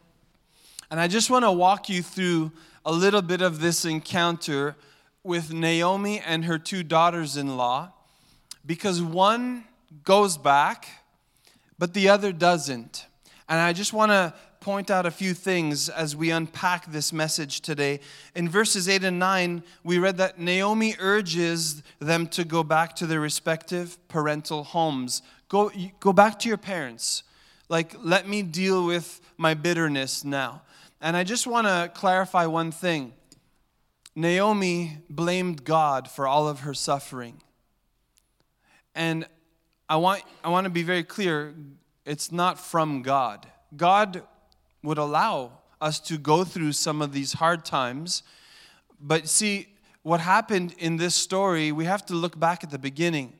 And 0.91 0.99
I 0.99 1.07
just 1.07 1.29
want 1.29 1.45
to 1.45 1.51
walk 1.51 1.89
you 1.89 2.03
through 2.03 2.51
a 2.85 2.91
little 2.91 3.21
bit 3.21 3.41
of 3.41 3.61
this 3.61 3.85
encounter 3.85 4.75
with 5.23 5.53
Naomi 5.53 6.19
and 6.19 6.45
her 6.45 6.59
two 6.59 6.83
daughters 6.83 7.37
in 7.37 7.55
law 7.55 7.93
because 8.65 9.01
one 9.01 9.63
goes 10.03 10.37
back, 10.37 10.87
but 11.83 11.93
the 11.93 12.07
other 12.07 12.31
doesn't. 12.31 13.07
And 13.49 13.59
I 13.59 13.73
just 13.73 13.91
want 13.91 14.13
to 14.13 14.33
point 14.61 14.89
out 14.89 15.05
a 15.05 15.11
few 15.11 15.33
things 15.33 15.89
as 15.89 16.15
we 16.15 16.31
unpack 16.31 16.89
this 16.89 17.11
message 17.11 17.59
today. 17.59 17.99
In 18.35 18.47
verses 18.47 18.87
8 18.87 19.03
and 19.03 19.19
9, 19.19 19.61
we 19.83 19.99
read 19.99 20.15
that 20.15 20.39
Naomi 20.39 20.95
urges 20.97 21.83
them 21.99 22.27
to 22.27 22.45
go 22.45 22.63
back 22.63 22.95
to 22.95 23.05
their 23.05 23.19
respective 23.19 23.97
parental 24.07 24.63
homes. 24.63 25.23
Go, 25.49 25.73
go 25.99 26.13
back 26.13 26.39
to 26.39 26.47
your 26.47 26.57
parents. 26.57 27.23
Like, 27.67 27.97
let 28.01 28.29
me 28.29 28.43
deal 28.43 28.85
with 28.85 29.19
my 29.37 29.53
bitterness 29.53 30.23
now. 30.23 30.61
And 31.01 31.17
I 31.17 31.25
just 31.25 31.45
want 31.45 31.67
to 31.67 31.91
clarify 31.93 32.45
one 32.45 32.71
thing 32.71 33.11
Naomi 34.15 34.99
blamed 35.09 35.65
God 35.65 36.09
for 36.09 36.27
all 36.27 36.47
of 36.47 36.61
her 36.61 36.73
suffering. 36.73 37.41
And 38.95 39.25
I 39.93 39.97
want, 39.97 40.23
I 40.43 40.49
want 40.49 40.63
to 40.63 40.71
be 40.71 40.81
very 40.81 41.03
clear 41.03 41.53
it's 42.03 42.31
not 42.31 42.59
from 42.59 43.03
God. 43.03 43.45
God 43.77 44.23
would 44.81 44.97
allow 44.97 45.59
us 45.79 45.99
to 45.99 46.17
go 46.17 46.43
through 46.43 46.71
some 46.71 46.99
of 46.99 47.13
these 47.13 47.33
hard 47.33 47.63
times. 47.63 48.23
But 48.99 49.27
see, 49.27 49.67
what 50.01 50.19
happened 50.19 50.73
in 50.79 50.97
this 50.97 51.13
story, 51.13 51.71
we 51.71 51.85
have 51.85 52.03
to 52.07 52.15
look 52.15 52.39
back 52.39 52.63
at 52.63 52.71
the 52.71 52.79
beginning. 52.79 53.33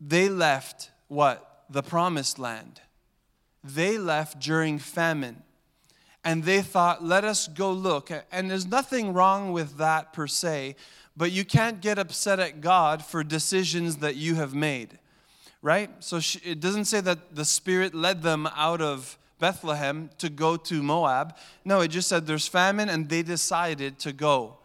They 0.00 0.30
left 0.30 0.92
what? 1.08 1.64
The 1.68 1.82
promised 1.82 2.38
land. 2.38 2.80
They 3.62 3.98
left 3.98 4.40
during 4.40 4.78
famine. 4.78 5.42
And 6.24 6.44
they 6.44 6.62
thought, 6.62 7.04
let 7.04 7.22
us 7.22 7.48
go 7.48 7.70
look. 7.70 8.10
And 8.32 8.50
there's 8.50 8.66
nothing 8.66 9.12
wrong 9.12 9.52
with 9.52 9.76
that 9.76 10.14
per 10.14 10.26
se, 10.26 10.76
but 11.14 11.32
you 11.32 11.44
can't 11.44 11.82
get 11.82 11.98
upset 11.98 12.40
at 12.40 12.62
God 12.62 13.04
for 13.04 13.22
decisions 13.22 13.96
that 13.96 14.16
you 14.16 14.36
have 14.36 14.54
made 14.54 15.00
right? 15.62 15.90
So 16.00 16.20
she, 16.20 16.38
it 16.40 16.60
doesn't 16.60 16.86
say 16.86 17.00
that 17.00 17.34
the 17.34 17.44
Spirit 17.44 17.94
led 17.94 18.22
them 18.22 18.48
out 18.54 18.80
of 18.80 19.18
Bethlehem 19.38 20.10
to 20.18 20.28
go 20.28 20.56
to 20.56 20.82
Moab. 20.82 21.36
No, 21.64 21.80
it 21.80 21.88
just 21.88 22.08
said 22.08 22.26
there's 22.26 22.48
famine 22.48 22.88
and 22.88 23.08
they 23.08 23.22
decided 23.22 23.98
to 24.00 24.12
go. 24.12 24.58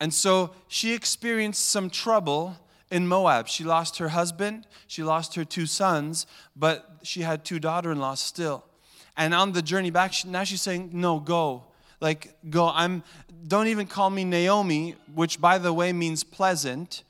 And 0.00 0.14
so 0.14 0.50
she 0.68 0.94
experienced 0.94 1.66
some 1.66 1.90
trouble 1.90 2.56
in 2.90 3.06
Moab. 3.06 3.48
She 3.48 3.64
lost 3.64 3.98
her 3.98 4.08
husband, 4.08 4.66
she 4.86 5.02
lost 5.02 5.34
her 5.34 5.44
two 5.44 5.66
sons, 5.66 6.26
but 6.56 6.98
she 7.02 7.20
had 7.22 7.44
two 7.44 7.58
daughter 7.58 7.92
in 7.92 7.98
laws 8.00 8.20
still. 8.20 8.64
And 9.16 9.34
on 9.34 9.52
the 9.52 9.62
journey 9.62 9.90
back, 9.90 10.12
she, 10.12 10.28
now 10.28 10.44
she's 10.44 10.62
saying, 10.62 10.90
No, 10.92 11.20
go. 11.20 11.64
Like, 12.00 12.34
go. 12.48 12.70
I'm, 12.72 13.02
don't 13.46 13.66
even 13.66 13.86
call 13.86 14.08
me 14.08 14.24
Naomi, 14.24 14.96
which 15.14 15.40
by 15.40 15.58
the 15.58 15.72
way 15.72 15.92
means 15.92 16.24
pleasant. 16.24 17.02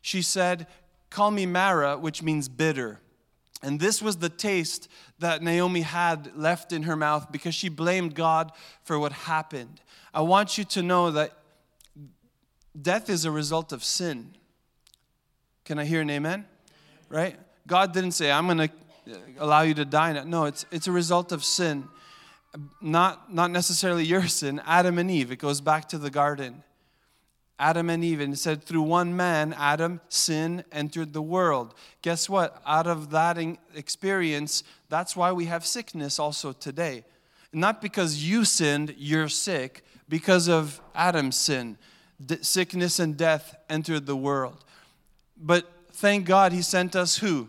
She 0.00 0.22
said, 0.22 0.66
Call 1.10 1.30
me 1.30 1.46
Mara, 1.46 1.96
which 1.96 2.22
means 2.22 2.48
bitter. 2.48 3.00
And 3.62 3.80
this 3.80 4.00
was 4.00 4.18
the 4.18 4.28
taste 4.28 4.88
that 5.18 5.42
Naomi 5.42 5.80
had 5.80 6.36
left 6.36 6.72
in 6.72 6.84
her 6.84 6.94
mouth 6.94 7.32
because 7.32 7.54
she 7.54 7.68
blamed 7.68 8.14
God 8.14 8.52
for 8.84 8.98
what 8.98 9.12
happened. 9.12 9.80
I 10.14 10.20
want 10.20 10.58
you 10.58 10.64
to 10.64 10.82
know 10.82 11.10
that 11.10 11.32
death 12.80 13.10
is 13.10 13.24
a 13.24 13.30
result 13.30 13.72
of 13.72 13.82
sin. 13.82 14.34
Can 15.64 15.78
I 15.78 15.84
hear 15.84 16.00
an 16.02 16.10
amen? 16.10 16.46
Right? 17.08 17.36
God 17.66 17.92
didn't 17.92 18.12
say, 18.12 18.30
I'm 18.30 18.46
going 18.46 18.68
to 18.68 18.70
uh, 19.12 19.18
allow 19.38 19.62
you 19.62 19.74
to 19.74 19.84
die. 19.84 20.12
No, 20.24 20.44
it's, 20.44 20.64
it's 20.70 20.86
a 20.86 20.92
result 20.92 21.32
of 21.32 21.44
sin. 21.44 21.88
Not, 22.80 23.34
not 23.34 23.50
necessarily 23.50 24.04
your 24.04 24.26
sin, 24.28 24.62
Adam 24.66 24.98
and 24.98 25.10
Eve. 25.10 25.32
It 25.32 25.38
goes 25.38 25.60
back 25.60 25.88
to 25.88 25.98
the 25.98 26.10
garden. 26.10 26.62
Adam 27.58 27.90
and 27.90 28.04
Eve, 28.04 28.20
and 28.20 28.34
it 28.34 28.36
said, 28.36 28.62
through 28.62 28.82
one 28.82 29.16
man, 29.16 29.52
Adam, 29.58 30.00
sin 30.08 30.64
entered 30.70 31.12
the 31.12 31.22
world. 31.22 31.74
Guess 32.02 32.28
what? 32.28 32.62
Out 32.64 32.86
of 32.86 33.10
that 33.10 33.36
experience, 33.74 34.62
that's 34.88 35.16
why 35.16 35.32
we 35.32 35.46
have 35.46 35.66
sickness 35.66 36.18
also 36.18 36.52
today. 36.52 37.04
Not 37.52 37.82
because 37.82 38.24
you 38.24 38.44
sinned, 38.44 38.94
you're 38.96 39.28
sick, 39.28 39.84
because 40.08 40.48
of 40.48 40.80
Adam's 40.94 41.36
sin. 41.36 41.78
D- 42.24 42.38
sickness 42.42 42.98
and 42.98 43.16
death 43.16 43.56
entered 43.68 44.06
the 44.06 44.16
world. 44.16 44.64
But 45.36 45.70
thank 45.92 46.26
God 46.26 46.52
he 46.52 46.62
sent 46.62 46.94
us 46.94 47.18
who? 47.18 47.48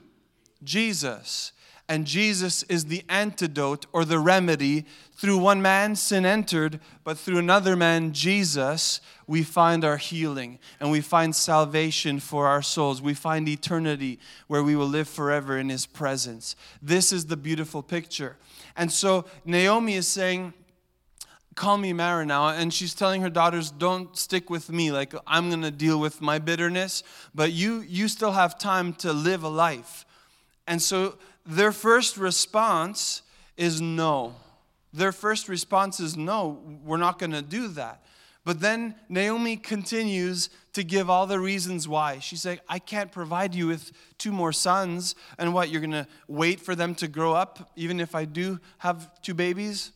Jesus. 0.63 1.51
And 1.89 2.05
Jesus 2.05 2.61
is 2.63 2.85
the 2.85 3.03
antidote 3.09 3.87
or 3.91 4.05
the 4.05 4.19
remedy. 4.19 4.85
Through 5.15 5.39
one 5.39 5.59
man, 5.59 5.95
sin 5.95 6.23
entered, 6.23 6.79
but 7.03 7.17
through 7.17 7.39
another 7.39 7.75
man, 7.75 8.13
Jesus, 8.13 9.01
we 9.25 9.41
find 9.41 9.83
our 9.83 9.97
healing 9.97 10.59
and 10.79 10.91
we 10.91 11.01
find 11.01 11.35
salvation 11.35 12.19
for 12.19 12.45
our 12.45 12.61
souls. 12.61 13.01
We 13.01 13.15
find 13.15 13.49
eternity 13.49 14.19
where 14.45 14.61
we 14.61 14.75
will 14.75 14.87
live 14.87 15.09
forever 15.09 15.57
in 15.57 15.69
His 15.69 15.87
presence. 15.87 16.55
This 16.79 17.11
is 17.11 17.25
the 17.25 17.35
beautiful 17.35 17.81
picture. 17.81 18.37
And 18.77 18.91
so 18.91 19.25
Naomi 19.43 19.95
is 19.95 20.07
saying, 20.07 20.53
Call 21.55 21.77
me 21.77 21.91
Mara 21.91 22.25
now. 22.25 22.49
And 22.49 22.71
she's 22.71 22.93
telling 22.93 23.21
her 23.23 23.31
daughters, 23.31 23.71
Don't 23.71 24.15
stick 24.15 24.51
with 24.51 24.69
me. 24.69 24.91
Like, 24.91 25.15
I'm 25.25 25.49
going 25.49 25.63
to 25.63 25.71
deal 25.71 25.99
with 25.99 26.21
my 26.21 26.37
bitterness, 26.37 27.01
but 27.33 27.51
you, 27.51 27.79
you 27.81 28.07
still 28.07 28.31
have 28.33 28.59
time 28.59 28.93
to 28.93 29.11
live 29.11 29.41
a 29.43 29.49
life. 29.49 30.05
And 30.67 30.79
so 30.79 31.17
their 31.49 31.71
first 31.71 32.15
response 32.17 33.23
is 33.57 33.81
no. 33.81 34.35
Their 34.93 35.11
first 35.11 35.49
response 35.49 35.99
is 35.99 36.15
no, 36.15 36.61
we're 36.83 36.97
not 36.97 37.17
going 37.17 37.31
to 37.31 37.41
do 37.41 37.67
that. 37.69 38.03
But 38.45 38.61
then 38.61 38.95
Naomi 39.09 39.57
continues 39.57 40.49
to 40.73 40.83
give 40.83 41.09
all 41.09 41.27
the 41.27 41.39
reasons 41.39 41.87
why. 41.87 42.19
She's 42.19 42.45
like, 42.45 42.61
I 42.69 42.79
can't 42.79 43.11
provide 43.11 43.53
you 43.53 43.67
with 43.67 43.91
two 44.17 44.31
more 44.31 44.53
sons. 44.53 45.15
And 45.37 45.53
what, 45.53 45.69
you're 45.69 45.81
going 45.81 45.91
to 45.91 46.07
wait 46.27 46.59
for 46.59 46.75
them 46.75 46.95
to 46.95 47.07
grow 47.07 47.33
up, 47.33 47.71
even 47.75 47.99
if 47.99 48.15
I 48.15 48.25
do 48.25 48.59
have 48.77 49.21
two 49.21 49.33
babies? 49.33 49.91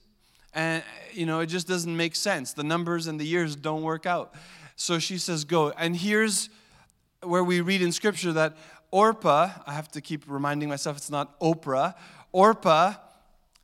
And, 0.54 0.84
you 1.14 1.26
know, 1.26 1.40
it 1.40 1.48
just 1.48 1.68
doesn't 1.68 1.96
make 1.96 2.16
sense. 2.16 2.54
The 2.54 2.64
numbers 2.64 3.08
and 3.08 3.20
the 3.20 3.26
years 3.26 3.56
don't 3.56 3.82
work 3.82 4.06
out. 4.06 4.36
So 4.76 5.00
she 5.00 5.18
says, 5.18 5.46
Go. 5.46 5.72
And 5.72 5.96
here's 5.96 6.50
where 7.22 7.44
we 7.44 7.62
read 7.62 7.82
in 7.82 7.92
Scripture 7.92 8.34
that 8.34 8.58
Orpah, 8.94 9.50
I 9.66 9.74
have 9.74 9.90
to 9.94 10.02
keep 10.02 10.24
reminding 10.28 10.70
myself 10.70 10.98
it's 10.98 11.10
not 11.10 11.40
Oprah. 11.40 11.96
Orpah 12.32 12.94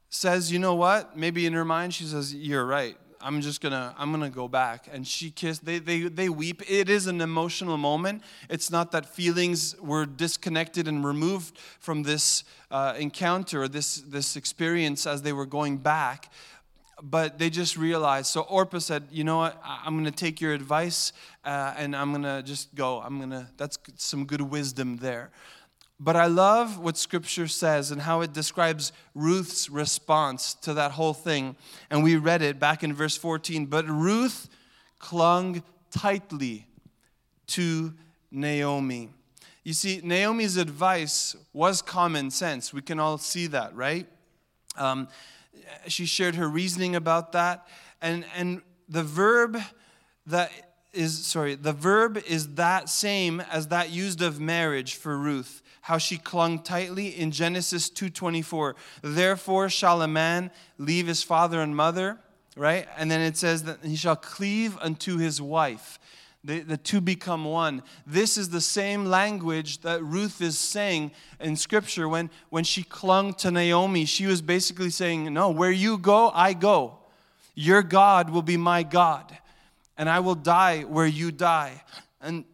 says, 0.10 0.52
you 0.52 0.58
know 0.58 0.74
what? 0.74 1.16
Maybe 1.16 1.46
in 1.46 1.54
her 1.54 1.64
mind, 1.64 1.94
she 1.94 2.06
says, 2.06 2.34
You're 2.34 2.66
right. 2.66 2.98
I'm 3.22 3.42
just 3.42 3.62
gonna, 3.62 3.94
I'm 3.96 4.12
gonna 4.12 4.32
go 4.32 4.48
back. 4.48 4.88
And 4.92 5.06
she 5.06 5.30
kissed, 5.30 5.66
they, 5.66 5.78
they, 5.78 6.02
they 6.04 6.30
weep. 6.30 6.64
It 6.68 6.90
is 6.90 7.06
an 7.06 7.22
emotional 7.22 7.78
moment. 7.78 8.24
It's 8.50 8.72
not 8.72 8.92
that 8.94 9.06
feelings 9.06 9.80
were 9.80 10.08
disconnected 10.08 10.88
and 10.88 11.06
removed 11.06 11.60
from 11.80 12.02
this 12.02 12.44
uh, 12.72 12.96
encounter, 12.98 13.68
this, 13.68 13.98
this 13.98 14.36
experience 14.36 15.06
as 15.06 15.22
they 15.22 15.34
were 15.34 15.46
going 15.46 15.78
back 15.78 16.32
but 17.02 17.40
they 17.40 17.50
just 17.50 17.78
realized. 17.78 18.28
So 18.28 18.42
Orpah 18.42 18.80
said, 18.80 19.08
"You 19.12 19.24
know 19.24 19.38
what? 19.38 19.62
I'm 19.64 19.94
going 19.94 20.06
to 20.06 20.12
take 20.12 20.42
your 20.42 20.54
advice, 20.54 21.14
uh, 21.46 21.74
and 21.78 21.96
I'm 21.96 22.12
going 22.12 22.24
to 22.24 22.44
just 22.44 22.76
go. 22.76 23.02
I'm 23.02 23.18
going 23.18 23.32
to. 23.32 23.48
That's 23.58 23.78
some 23.96 24.26
good 24.26 24.42
wisdom 24.42 24.98
there." 24.98 25.32
But 26.02 26.16
I 26.16 26.28
love 26.28 26.80
what 26.80 26.98
Scripture 26.98 27.48
says 27.48 27.92
and 27.92 28.02
how 28.02 28.22
it 28.22 28.32
describes 28.32 28.94
Ruth's 29.14 29.70
response 29.70 30.54
to 30.56 30.74
that 30.76 30.92
whole 30.92 31.14
thing. 31.14 31.58
And 31.90 32.04
we 32.04 32.16
read 32.16 32.42
it 32.42 32.58
back 32.58 32.84
in 32.84 32.94
verse 32.94 33.18
14. 33.18 33.66
But 33.66 33.86
Ruth 33.86 34.48
clung 34.98 35.62
tightly 35.92 36.68
to 37.48 37.94
Naomi. 38.32 39.10
You 39.66 39.74
see, 39.74 40.00
Naomi's 40.02 40.56
advice 40.56 41.36
was 41.52 41.82
common 41.82 42.32
sense. 42.32 42.74
We 42.74 42.82
can 42.82 43.00
all 43.00 43.18
see 43.18 43.48
that, 43.48 43.76
right? 43.76 44.08
Um, 44.78 45.10
she 45.88 46.06
shared 46.06 46.36
her 46.36 46.48
reasoning 46.48 46.96
about 46.96 47.32
that. 47.34 47.68
And, 48.02 48.26
and 48.36 48.62
the 48.88 49.04
verb 49.04 49.58
that 50.26 50.52
is, 50.94 51.26
sorry, 51.26 51.56
the 51.56 51.74
verb 51.74 52.18
is 52.28 52.56
that 52.56 52.90
same 52.90 53.40
as 53.42 53.68
that 53.68 53.90
used 53.90 54.22
of 54.22 54.40
marriage 54.40 54.96
for 54.96 55.18
Ruth 55.18 55.62
how 55.90 55.98
she 55.98 56.20
clung 56.20 56.60
tightly 56.60 57.08
in 57.08 57.32
Genesis 57.32 57.90
2:24. 57.90 58.76
Therefore 59.02 59.70
shall 59.70 60.04
a 60.04 60.08
man 60.08 60.52
leave 60.78 61.08
his 61.08 61.24
father 61.24 61.62
and 61.62 61.76
mother, 61.76 62.20
right? 62.56 62.88
And 62.96 63.10
then 63.10 63.22
it 63.22 63.38
says 63.38 63.64
that 63.64 63.84
he 63.84 63.96
shall 63.96 64.16
cleave 64.16 64.78
unto 64.82 65.18
his 65.18 65.42
wife. 65.42 65.98
The, 66.44 66.62
the 66.62 66.78
two 66.78 67.02
become 67.02 67.44
one. 67.44 67.84
This 68.08 68.38
is 68.38 68.50
the 68.50 68.62
same 68.62 69.06
language 69.06 69.82
that 69.82 70.02
Ruth 70.02 70.42
is 70.42 70.58
saying 70.58 71.12
in 71.40 71.58
Scripture 71.58 72.08
when, 72.08 72.30
when 72.50 72.64
she 72.64 72.84
clung 72.84 73.34
to 73.36 73.52
Naomi. 73.52 74.06
She 74.06 74.26
was 74.26 74.42
basically 74.42 74.90
saying, 74.90 75.34
No, 75.34 75.50
where 75.50 75.72
you 75.72 75.98
go, 75.98 76.32
I 76.34 76.54
go. 76.54 77.00
Your 77.56 77.84
God 77.84 78.30
will 78.30 78.42
be 78.42 78.56
my 78.56 78.84
God, 78.84 79.38
and 79.98 80.10
I 80.10 80.22
will 80.22 80.36
die 80.36 80.84
where 80.84 81.06
you 81.06 81.30
die. 81.30 81.84
And 82.22 82.46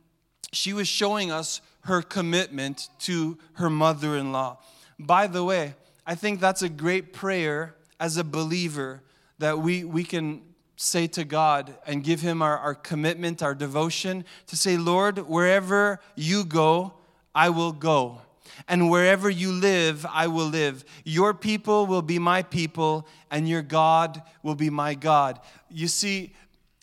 she 0.52 0.74
was 0.74 0.88
showing 0.88 1.32
us 1.32 1.62
her 1.82 2.02
commitment 2.02 2.90
to 3.02 3.38
her 3.54 3.70
mother 3.70 4.18
in 4.18 4.32
law. 4.32 4.58
By 4.98 5.28
the 5.28 5.44
way, 5.44 5.76
I 6.08 6.16
think 6.16 6.40
that's 6.40 6.64
a 6.64 6.70
great 6.70 7.14
prayer 7.14 7.76
as 8.00 8.18
a 8.18 8.24
believer 8.24 9.04
that 9.38 9.60
we, 9.60 9.84
we 9.84 10.04
can 10.04 10.42
say 10.76 11.08
to 11.08 11.24
God 11.24 11.76
and 11.86 12.04
give 12.04 12.22
Him 12.22 12.42
our, 12.42 12.58
our 12.58 12.76
commitment, 12.76 13.42
our 13.42 13.56
devotion, 13.56 14.26
to 14.48 14.58
say, 14.58 14.78
Lord, 14.78 15.20
wherever 15.20 16.00
you 16.16 16.44
go, 16.46 16.94
I 17.34 17.50
will 17.50 17.72
go. 17.72 18.22
and 18.68 18.90
wherever 18.90 19.30
you 19.30 19.52
live, 19.52 20.06
I 20.10 20.28
will 20.28 20.48
live. 20.48 20.86
Your 21.04 21.34
people 21.34 21.86
will 21.86 22.02
be 22.02 22.20
my 22.20 22.42
people, 22.42 23.08
and 23.30 23.48
your 23.50 23.62
God 23.62 24.22
will 24.44 24.56
be 24.56 24.70
my 24.70 24.94
God. 24.94 25.40
You 25.70 25.88
see, 25.88 26.34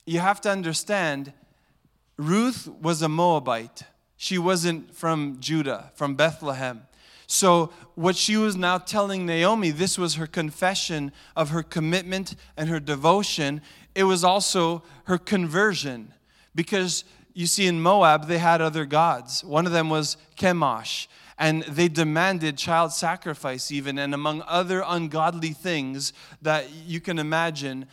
you 0.05 0.19
have 0.19 0.41
to 0.43 0.51
understand 0.51 1.33
Ruth 2.17 2.69
was 2.81 3.03
a 3.03 3.09
Moabite. 3.09 3.85
She 4.17 4.39
wasn't 4.39 4.95
from 4.95 5.39
Judah, 5.41 5.91
from 5.95 6.15
Bethlehem. 6.15 6.83
So, 7.27 7.73
what 7.95 8.15
she 8.15 8.37
was 8.37 8.57
now 8.57 8.79
telling 8.79 9.25
Naomi, 9.25 9.71
this 9.71 9.97
was 9.97 10.17
her 10.17 10.27
confession 10.27 11.13
of 11.35 11.49
her 11.49 11.63
commitment 11.63 12.35
and 12.57 12.69
her 12.69 12.79
devotion. 12.79 13.63
It 13.95 14.05
was 14.05 14.25
also 14.25 14.83
her 15.05 15.19
conversion. 15.19 16.13
Because 16.55 17.05
you 17.35 17.47
see, 17.47 17.67
in 17.67 17.81
Moab, 17.81 18.27
they 18.27 18.39
had 18.39 18.61
other 18.61 18.85
gods. 18.85 19.43
One 19.43 19.67
of 19.67 19.73
them 19.73 19.89
was 19.89 20.17
Chemosh, 20.37 21.07
and 21.39 21.63
they 21.65 21.89
demanded 21.89 22.59
child 22.59 22.93
sacrifice, 22.93 23.71
even, 23.71 23.99
and 23.99 24.13
among 24.13 24.43
other 24.47 24.85
ungodly 24.87 25.53
things 25.53 26.13
that 26.43 26.71
you 26.71 27.01
can 27.01 27.19
imagine, 27.19 27.87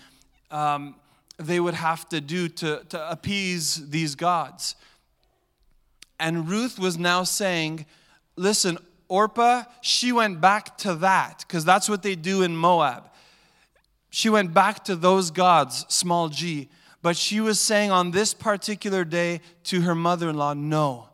um, 0.51 0.95
they 1.37 1.59
would 1.59 1.73
have 1.73 2.07
to 2.09 2.19
do 2.19 2.49
to, 2.49 2.83
to 2.89 3.09
appease 3.09 3.89
these 3.89 4.15
gods. 4.15 4.75
And 6.19 6.49
Ruth 6.49 6.77
was 6.77 6.97
now 6.97 7.23
saying, 7.23 7.85
Listen, 8.35 8.77
Orpah, 9.07 9.63
she 9.81 10.11
went 10.11 10.39
back 10.39 10.77
to 10.79 10.95
that, 10.95 11.45
because 11.47 11.65
that's 11.65 11.89
what 11.89 12.03
they 12.03 12.15
do 12.15 12.41
in 12.41 12.55
Moab. 12.55 13.09
She 14.09 14.29
went 14.29 14.53
back 14.53 14.83
to 14.85 14.95
those 14.95 15.31
gods, 15.31 15.85
small 15.89 16.29
g. 16.29 16.69
But 17.01 17.15
she 17.15 17.39
was 17.39 17.59
saying 17.59 17.91
on 17.91 18.11
this 18.11 18.33
particular 18.33 19.05
day 19.05 19.41
to 19.65 19.81
her 19.81 19.95
mother 19.95 20.29
in 20.29 20.37
law, 20.37 20.53
No, 20.53 21.09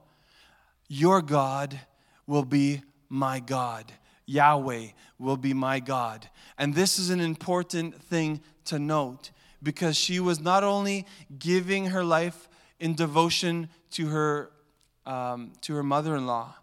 your 0.88 1.22
God 1.22 1.80
will 2.26 2.46
be 2.46 2.82
my 3.10 3.40
God. 3.40 3.92
Yahweh 4.26 4.88
will 5.20 5.38
be 5.38 5.54
my 5.54 5.80
God. 5.80 6.28
And 6.58 6.74
this 6.74 6.98
is 6.98 7.10
an 7.10 7.22
important 7.22 8.02
thing 8.02 8.42
to 8.66 8.80
note 8.80 9.32
because 9.62 9.96
she 9.96 10.20
was 10.20 10.40
not 10.40 10.64
only 10.64 11.06
giving 11.38 11.88
her 11.88 12.04
life 12.04 12.50
in 12.80 12.96
devotion 12.96 13.70
to 13.92 14.08
her, 14.08 14.52
um, 15.06 15.54
to 15.62 15.76
her 15.76 15.84
mother 15.84 16.16
in 16.16 16.26
law, 16.26 16.56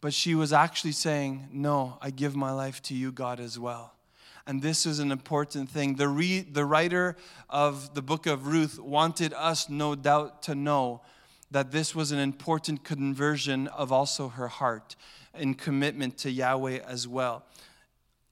but 0.00 0.12
she 0.12 0.34
was 0.34 0.52
actually 0.52 0.92
saying, 0.92 1.48
No, 1.52 1.98
I 2.00 2.10
give 2.10 2.36
my 2.36 2.52
life 2.52 2.82
to 2.82 2.94
you, 2.94 3.10
God, 3.10 3.40
as 3.40 3.58
well. 3.58 3.94
And 4.48 4.62
this 4.62 4.86
is 4.86 4.98
an 4.98 5.12
important 5.12 5.68
thing. 5.68 5.96
The, 5.96 6.08
re- 6.08 6.40
the 6.40 6.64
writer 6.64 7.16
of 7.50 7.92
the 7.92 8.00
book 8.00 8.26
of 8.26 8.46
Ruth 8.46 8.78
wanted 8.78 9.34
us, 9.34 9.68
no 9.68 9.94
doubt, 9.94 10.42
to 10.44 10.54
know 10.54 11.02
that 11.50 11.70
this 11.70 11.94
was 11.94 12.12
an 12.12 12.18
important 12.18 12.82
conversion 12.82 13.66
of 13.68 13.92
also 13.92 14.28
her 14.28 14.48
heart 14.48 14.96
in 15.34 15.52
commitment 15.52 16.16
to 16.18 16.30
Yahweh 16.30 16.78
as 16.78 17.06
well. 17.06 17.44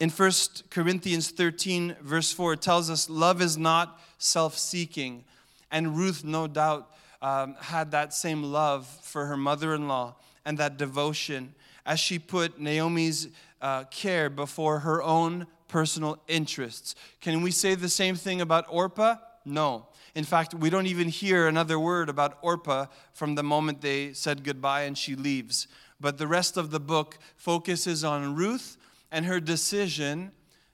In 0.01 0.09
1 0.09 0.31
Corinthians 0.71 1.31
13, 1.33 1.97
verse 2.01 2.33
4, 2.33 2.55
it 2.55 2.63
tells 2.63 2.89
us 2.89 3.11
love 3.11 3.43
is 3.43 3.59
not 3.59 4.01
self 4.17 4.57
seeking. 4.57 5.23
And 5.71 5.99
Ruth, 5.99 6.25
no 6.25 6.47
doubt, 6.47 6.91
um, 7.21 7.57
had 7.61 7.91
that 7.91 8.15
same 8.15 8.43
love 8.43 8.87
for 9.03 9.27
her 9.27 9.37
mother 9.37 9.75
in 9.75 9.87
law 9.87 10.17
and 10.47 10.57
that 10.57 10.79
devotion 10.79 11.55
as 11.85 12.01
she 12.01 12.19
put 12.19 12.59
Naomi's 12.59 13.29
uh, 13.61 13.85
care 13.85 14.31
before 14.31 14.79
her 14.79 15.03
own 15.03 15.47
personal 15.69 16.19
interests. 16.29 16.95
Can 17.21 17.43
we 17.43 17.51
say 17.51 17.75
the 17.75 17.89
same 17.89 18.17
thing 18.17 18.41
about 18.41 18.67
Orpah? 18.69 19.17
No. 19.45 19.87
In 20.15 20.25
fact, 20.25 20.55
we 20.55 20.71
don't 20.71 20.87
even 20.87 21.09
hear 21.09 21.47
another 21.47 21.79
word 21.79 22.09
about 22.09 22.39
Orpah 22.43 22.87
from 23.13 23.35
the 23.35 23.43
moment 23.43 23.81
they 23.81 24.13
said 24.13 24.45
goodbye 24.45 24.83
and 24.83 24.97
she 24.97 25.15
leaves. 25.15 25.69
But 26.01 26.19
the 26.19 26.27
rest 26.27 26.57
of 26.57 26.71
the 26.71 26.81
book 26.81 27.19
focuses 27.37 28.05
on 28.05 28.35
Ruth 28.35 28.77
and 29.11 29.27
her 29.27 29.41
decision 29.41 30.33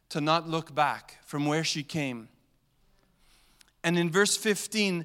to 0.09 0.21
not 0.21 0.49
look 0.49 0.75
back 0.75 1.19
from 1.25 1.47
where 1.47 1.65
she 1.65 1.83
came. 1.83 2.29
And 3.85 3.99
in 3.99 4.11
verse 4.11 4.37
15, 4.37 5.05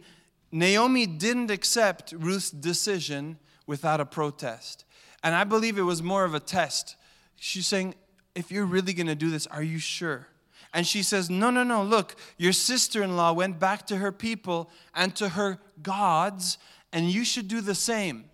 Naomi 0.51 1.05
didn't 1.05 1.51
accept 1.51 2.13
Ruth's 2.17 2.51
decision 2.51 3.37
without 3.65 3.99
a 3.99 4.05
protest. 4.05 4.85
And 5.23 5.35
I 5.35 5.43
believe 5.43 5.77
it 5.77 5.83
was 5.83 6.01
more 6.01 6.23
of 6.23 6.33
a 6.33 6.39
test. 6.39 6.95
She's 7.35 7.67
saying, 7.67 7.95
If 8.37 8.51
you're 8.51 8.65
really 8.65 8.93
going 8.93 9.07
to 9.07 9.15
do 9.15 9.29
this, 9.29 9.47
are 9.47 9.63
you 9.63 9.79
sure? 9.79 10.27
And 10.73 10.85
she 10.85 11.03
says, 11.03 11.29
No, 11.29 11.49
no, 11.49 11.63
no, 11.63 11.83
look, 11.83 12.15
your 12.37 12.53
sister 12.53 13.03
in 13.03 13.17
law 13.17 13.33
went 13.33 13.59
back 13.59 13.87
to 13.87 13.97
her 13.97 14.11
people 14.11 14.69
and 14.93 15.15
to 15.15 15.29
her 15.29 15.59
gods, 15.81 16.57
and 16.93 17.09
you 17.09 17.25
should 17.25 17.47
do 17.47 17.61
the 17.61 17.75
same. 17.75 18.25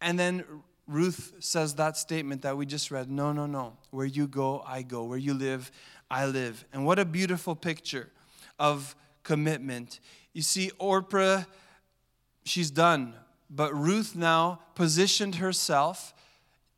And 0.00 0.18
then 0.18 0.44
Ruth 0.86 1.32
says 1.40 1.74
that 1.76 1.96
statement 1.96 2.42
that 2.42 2.56
we 2.56 2.66
just 2.66 2.90
read 2.90 3.10
No, 3.10 3.32
no, 3.32 3.46
no. 3.46 3.76
Where 3.90 4.06
you 4.06 4.26
go, 4.26 4.62
I 4.66 4.82
go. 4.82 5.04
Where 5.04 5.18
you 5.18 5.34
live, 5.34 5.70
I 6.10 6.26
live. 6.26 6.64
And 6.72 6.84
what 6.84 6.98
a 6.98 7.04
beautiful 7.04 7.56
picture 7.56 8.10
of 8.58 8.94
commitment. 9.22 10.00
You 10.34 10.42
see, 10.42 10.70
Orpah, 10.78 11.44
she's 12.44 12.70
done 12.70 13.14
but 13.50 13.74
Ruth 13.74 14.16
now 14.16 14.60
positioned 14.74 15.36
herself 15.36 16.14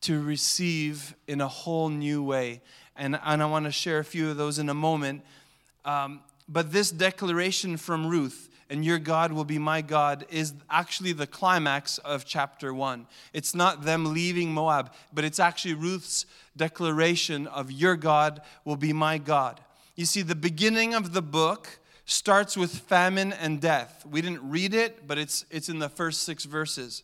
to 0.02 0.22
receive 0.22 1.14
in 1.26 1.40
a 1.40 1.48
whole 1.48 1.88
new 1.88 2.22
way. 2.22 2.60
And, 2.96 3.18
and 3.24 3.42
I 3.42 3.46
want 3.46 3.64
to 3.66 3.72
share 3.72 3.98
a 3.98 4.04
few 4.04 4.30
of 4.30 4.36
those 4.36 4.58
in 4.58 4.68
a 4.68 4.74
moment. 4.74 5.22
Um, 5.84 6.20
but 6.48 6.72
this 6.72 6.90
declaration 6.90 7.76
from 7.76 8.06
Ruth, 8.06 8.48
and 8.70 8.84
your 8.84 8.98
God 8.98 9.32
will 9.32 9.44
be 9.44 9.58
my 9.58 9.80
God, 9.80 10.26
is 10.30 10.52
actually 10.68 11.12
the 11.12 11.26
climax 11.26 11.98
of 11.98 12.24
chapter 12.24 12.74
one. 12.74 13.06
It's 13.32 13.54
not 13.54 13.84
them 13.84 14.12
leaving 14.12 14.52
Moab, 14.52 14.92
but 15.12 15.24
it's 15.24 15.40
actually 15.40 15.74
Ruth's 15.74 16.26
declaration 16.56 17.46
of 17.46 17.70
your 17.70 17.96
God 17.96 18.40
will 18.64 18.76
be 18.76 18.92
my 18.92 19.18
God. 19.18 19.60
You 19.96 20.04
see, 20.04 20.22
the 20.22 20.34
beginning 20.34 20.94
of 20.94 21.12
the 21.12 21.22
book 21.22 21.78
starts 22.04 22.56
with 22.56 22.74
famine 22.74 23.32
and 23.32 23.60
death. 23.60 24.06
We 24.10 24.22
didn't 24.22 24.48
read 24.48 24.74
it, 24.74 25.06
but 25.06 25.18
it's, 25.18 25.44
it's 25.50 25.68
in 25.68 25.78
the 25.78 25.88
first 25.88 26.22
six 26.22 26.44
verses. 26.44 27.02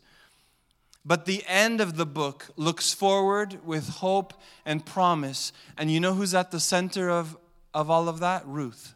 But 1.04 1.26
the 1.26 1.44
end 1.46 1.80
of 1.80 1.96
the 1.96 2.06
book 2.06 2.46
looks 2.56 2.94
forward 2.94 3.58
with 3.64 3.88
hope 3.88 4.34
and 4.64 4.84
promise. 4.84 5.52
And 5.76 5.90
you 5.90 6.00
know 6.00 6.14
who's 6.14 6.34
at 6.34 6.50
the 6.50 6.60
center 6.60 7.10
of, 7.10 7.36
of 7.74 7.90
all 7.90 8.08
of 8.08 8.20
that? 8.20 8.46
Ruth. 8.46 8.94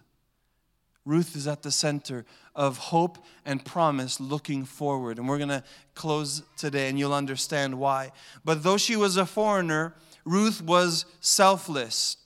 Ruth 1.05 1.37
is 1.37 1.47
at 1.47 1.63
the 1.63 1.71
center 1.71 2.25
of 2.55 2.79
hope 2.79 3.19
and 3.45 3.65
promise 3.65 4.21
looking 4.21 4.65
forward. 4.65 5.19
And 5.19 5.29
we're 5.29 5.39
going 5.39 5.49
to 5.49 5.65
close 5.95 6.43
today 6.57 6.89
and 6.89 6.99
you'll 6.99 7.15
understand 7.15 7.79
why. 7.79 8.13
But 8.45 8.63
though 8.63 8.79
she 8.79 8.97
was 8.97 9.17
a 9.17 9.27
foreigner, 9.27 9.95
Ruth 10.25 10.63
was 10.63 11.05
selfless. 11.21 12.17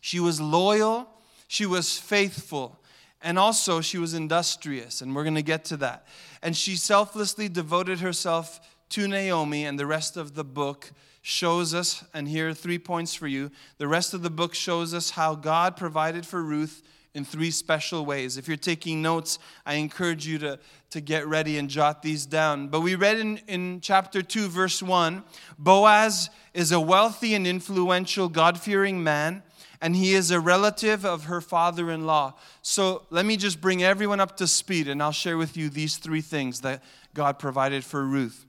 She 0.00 0.18
was 0.18 0.40
loyal, 0.40 1.08
she 1.46 1.66
was 1.66 1.96
faithful, 1.96 2.82
and 3.22 3.38
also, 3.38 3.80
she 3.80 3.98
was 3.98 4.14
industrious, 4.14 5.00
and 5.00 5.14
we're 5.14 5.22
going 5.22 5.36
to 5.36 5.42
get 5.42 5.64
to 5.66 5.76
that. 5.76 6.06
And 6.42 6.56
she 6.56 6.74
selflessly 6.74 7.48
devoted 7.48 8.00
herself 8.00 8.60
to 8.92 9.08
Naomi, 9.08 9.64
and 9.64 9.78
the 9.78 9.86
rest 9.86 10.16
of 10.16 10.34
the 10.34 10.44
book 10.44 10.92
shows 11.22 11.72
us, 11.72 12.04
and 12.12 12.28
here 12.28 12.50
are 12.50 12.54
three 12.54 12.78
points 12.78 13.14
for 13.14 13.26
you. 13.26 13.50
The 13.78 13.88
rest 13.88 14.12
of 14.12 14.22
the 14.22 14.30
book 14.30 14.54
shows 14.54 14.92
us 14.92 15.10
how 15.10 15.34
God 15.34 15.76
provided 15.76 16.26
for 16.26 16.42
Ruth 16.42 16.82
in 17.14 17.24
three 17.24 17.50
special 17.50 18.04
ways. 18.04 18.36
If 18.36 18.48
you're 18.48 18.56
taking 18.56 19.00
notes, 19.00 19.38
I 19.64 19.74
encourage 19.74 20.26
you 20.26 20.38
to, 20.38 20.58
to 20.90 21.00
get 21.00 21.26
ready 21.26 21.56
and 21.56 21.70
jot 21.70 22.02
these 22.02 22.26
down. 22.26 22.68
But 22.68 22.80
we 22.80 22.94
read 22.94 23.18
in, 23.18 23.38
in 23.48 23.80
chapter 23.80 24.20
2, 24.20 24.48
verse 24.48 24.82
1 24.82 25.22
Boaz 25.58 26.28
is 26.52 26.70
a 26.70 26.80
wealthy 26.80 27.34
and 27.34 27.46
influential, 27.46 28.28
God 28.28 28.60
fearing 28.60 29.02
man 29.02 29.42
and 29.80 29.96
he 29.96 30.14
is 30.14 30.30
a 30.30 30.38
relative 30.38 31.04
of 31.04 31.24
her 31.24 31.40
father 31.40 31.90
in 31.90 32.06
law. 32.06 32.34
So 32.62 33.02
let 33.10 33.26
me 33.26 33.36
just 33.36 33.60
bring 33.60 33.82
everyone 33.82 34.20
up 34.20 34.36
to 34.36 34.46
speed, 34.46 34.86
and 34.86 35.02
I'll 35.02 35.10
share 35.10 35.36
with 35.36 35.56
you 35.56 35.68
these 35.68 35.96
three 35.96 36.20
things 36.20 36.60
that 36.60 36.84
God 37.14 37.40
provided 37.40 37.84
for 37.84 38.04
Ruth. 38.06 38.46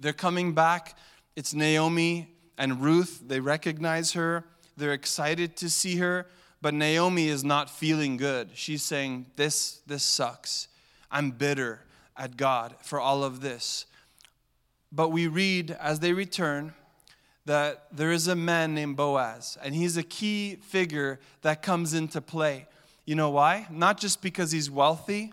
They're 0.00 0.12
coming 0.12 0.52
back. 0.54 0.96
It's 1.36 1.54
Naomi 1.54 2.34
and 2.58 2.80
Ruth. 2.80 3.22
They 3.24 3.40
recognize 3.40 4.12
her, 4.12 4.44
they're 4.76 4.92
excited 4.92 5.56
to 5.58 5.70
see 5.70 5.96
her, 5.96 6.26
but 6.62 6.74
Naomi 6.74 7.28
is 7.28 7.44
not 7.44 7.70
feeling 7.70 8.16
good. 8.16 8.50
She's 8.54 8.82
saying, 8.82 9.26
This, 9.36 9.80
this 9.86 10.02
sucks. 10.02 10.68
I'm 11.10 11.30
bitter 11.30 11.80
at 12.16 12.36
God 12.36 12.74
for 12.82 13.00
all 13.00 13.22
of 13.22 13.40
this. 13.40 13.86
But 14.90 15.10
we 15.10 15.26
read 15.26 15.70
as 15.80 16.00
they 16.00 16.12
return, 16.12 16.74
that 17.46 17.86
there 17.90 18.12
is 18.12 18.28
a 18.28 18.36
man 18.36 18.74
named 18.74 18.96
Boaz, 18.96 19.58
and 19.62 19.74
he's 19.74 19.96
a 19.96 20.02
key 20.02 20.56
figure 20.56 21.18
that 21.42 21.62
comes 21.62 21.94
into 21.94 22.20
play. 22.20 22.66
You 23.06 23.14
know 23.14 23.30
why? 23.30 23.66
Not 23.70 23.98
just 23.98 24.22
because 24.22 24.52
he's 24.52 24.70
wealthy, 24.70 25.32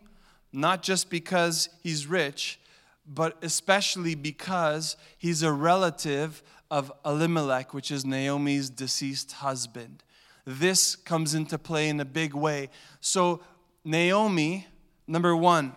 not 0.51 0.82
just 0.82 1.10
because 1.10 1.69
he's 1.84 2.08
rich, 2.08 2.60
but 3.08 3.38
especially 3.41 4.15
because 4.15 4.98
he's 5.17 5.41
a 5.43 5.52
relative 5.52 6.43
of 6.70 6.91
Elimelech, 7.06 7.74
which 7.74 7.91
is 7.91 8.06
Naomi's 8.06 8.70
deceased 8.70 9.34
husband. 9.34 10.04
This 10.46 10.96
comes 10.96 11.34
into 11.34 11.58
play 11.58 11.89
in 11.89 12.00
a 12.00 12.06
big 12.06 12.34
way. 12.34 12.70
So, 13.00 13.41
Naomi, 13.84 14.67
number 15.08 15.36
one, 15.36 15.76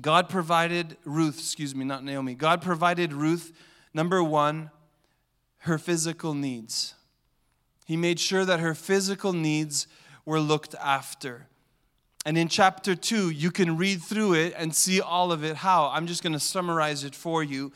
God 0.00 0.28
provided 0.28 0.96
Ruth, 1.04 1.38
excuse 1.38 1.74
me, 1.74 1.84
not 1.84 2.04
Naomi. 2.04 2.34
God 2.34 2.62
provided 2.62 3.12
Ruth, 3.12 3.52
number 3.92 4.22
one, 4.22 4.70
her 5.58 5.78
physical 5.78 6.34
needs. 6.34 6.94
He 7.86 7.96
made 7.96 8.20
sure 8.20 8.44
that 8.44 8.60
her 8.60 8.74
physical 8.74 9.32
needs 9.32 9.86
were 10.24 10.40
looked 10.40 10.74
after. 10.76 11.48
And 12.26 12.36
in 12.36 12.48
chapter 12.48 12.94
2, 12.94 13.30
you 13.30 13.50
can 13.50 13.78
read 13.78 14.02
through 14.02 14.34
it 14.34 14.52
and 14.56 14.74
see 14.74 15.00
all 15.00 15.32
of 15.32 15.42
it. 15.42 15.56
How? 15.56 15.86
I'm 15.86 16.06
just 16.06 16.22
going 16.22 16.34
to 16.34 16.40
summarize 16.40 17.02
it 17.02 17.14
for 17.14 17.42
you. 17.42 17.72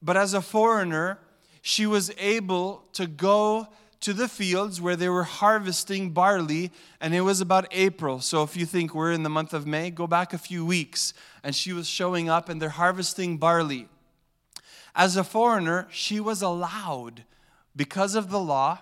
But 0.00 0.16
as 0.16 0.34
a 0.34 0.40
foreigner, 0.40 1.18
she 1.62 1.86
was 1.86 2.12
able 2.18 2.84
to 2.92 3.06
go 3.06 3.68
to 4.00 4.12
the 4.12 4.28
fields 4.28 4.80
where 4.80 4.96
they 4.96 5.08
were 5.08 5.22
harvesting 5.22 6.10
barley, 6.10 6.72
and 7.00 7.14
it 7.14 7.20
was 7.20 7.40
about 7.40 7.66
April. 7.70 8.20
So 8.20 8.42
if 8.42 8.56
you 8.56 8.66
think 8.66 8.94
we're 8.94 9.12
in 9.12 9.22
the 9.22 9.30
month 9.30 9.52
of 9.54 9.66
May, 9.66 9.90
go 9.90 10.06
back 10.06 10.32
a 10.32 10.38
few 10.38 10.66
weeks. 10.66 11.14
And 11.44 11.54
she 11.54 11.72
was 11.72 11.88
showing 11.88 12.28
up, 12.28 12.48
and 12.48 12.60
they're 12.62 12.68
harvesting 12.68 13.38
barley. 13.38 13.88
As 14.94 15.16
a 15.16 15.24
foreigner, 15.24 15.88
she 15.90 16.20
was 16.20 16.42
allowed, 16.42 17.24
because 17.74 18.14
of 18.14 18.30
the 18.30 18.40
law, 18.40 18.78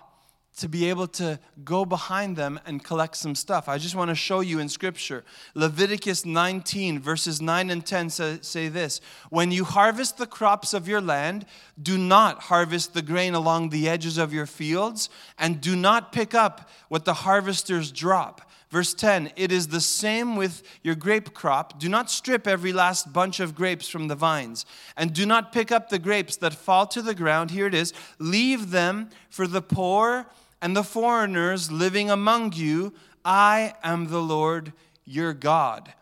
to 0.57 0.67
be 0.67 0.89
able 0.89 1.07
to 1.07 1.39
go 1.63 1.85
behind 1.85 2.35
them 2.35 2.59
and 2.65 2.83
collect 2.83 3.15
some 3.15 3.35
stuff. 3.35 3.69
I 3.69 3.77
just 3.77 3.95
want 3.95 4.09
to 4.09 4.15
show 4.15 4.41
you 4.41 4.59
in 4.59 4.67
scripture. 4.69 5.23
Leviticus 5.55 6.25
19, 6.25 6.99
verses 6.99 7.41
9 7.41 7.69
and 7.69 7.85
10 7.85 8.09
say, 8.09 8.39
say, 8.41 8.67
this 8.67 8.99
When 9.29 9.51
you 9.51 9.63
harvest 9.63 10.17
the 10.17 10.27
crops 10.27 10.73
of 10.73 10.87
your 10.87 11.01
land, 11.01 11.45
do 11.81 11.97
not 11.97 12.43
harvest 12.43 12.93
the 12.93 13.01
grain 13.01 13.33
along 13.33 13.69
the 13.69 13.87
edges 13.87 14.17
of 14.17 14.33
your 14.33 14.45
fields, 14.45 15.09
and 15.37 15.61
do 15.61 15.75
not 15.75 16.11
pick 16.11 16.35
up 16.35 16.69
what 16.89 17.05
the 17.05 17.13
harvesters 17.13 17.91
drop. 17.91 18.41
Verse 18.71 18.93
10 18.93 19.31
It 19.35 19.51
is 19.51 19.67
the 19.67 19.81
same 19.81 20.35
with 20.35 20.63
your 20.81 20.95
grape 20.95 21.33
crop. 21.33 21.79
Do 21.79 21.89
not 21.89 22.09
strip 22.09 22.47
every 22.47 22.73
last 22.73 23.11
bunch 23.13 23.39
of 23.39 23.53
grapes 23.53 23.87
from 23.87 24.07
the 24.07 24.15
vines, 24.15 24.65
and 24.97 25.13
do 25.13 25.25
not 25.25 25.51
pick 25.51 25.71
up 25.71 25.89
the 25.89 25.99
grapes 25.99 26.37
that 26.37 26.53
fall 26.53 26.87
to 26.87 27.01
the 27.01 27.13
ground. 27.13 27.51
Here 27.51 27.67
it 27.67 27.73
is. 27.73 27.93
Leave 28.17 28.71
them 28.71 29.09
for 29.29 29.45
the 29.45 29.61
poor 29.61 30.27
and 30.61 30.75
the 30.75 30.83
foreigners 30.83 31.71
living 31.71 32.09
among 32.09 32.53
you. 32.53 32.93
I 33.23 33.75
am 33.83 34.07
the 34.07 34.21
Lord 34.21 34.73
your 35.05 35.33
God. 35.33 35.93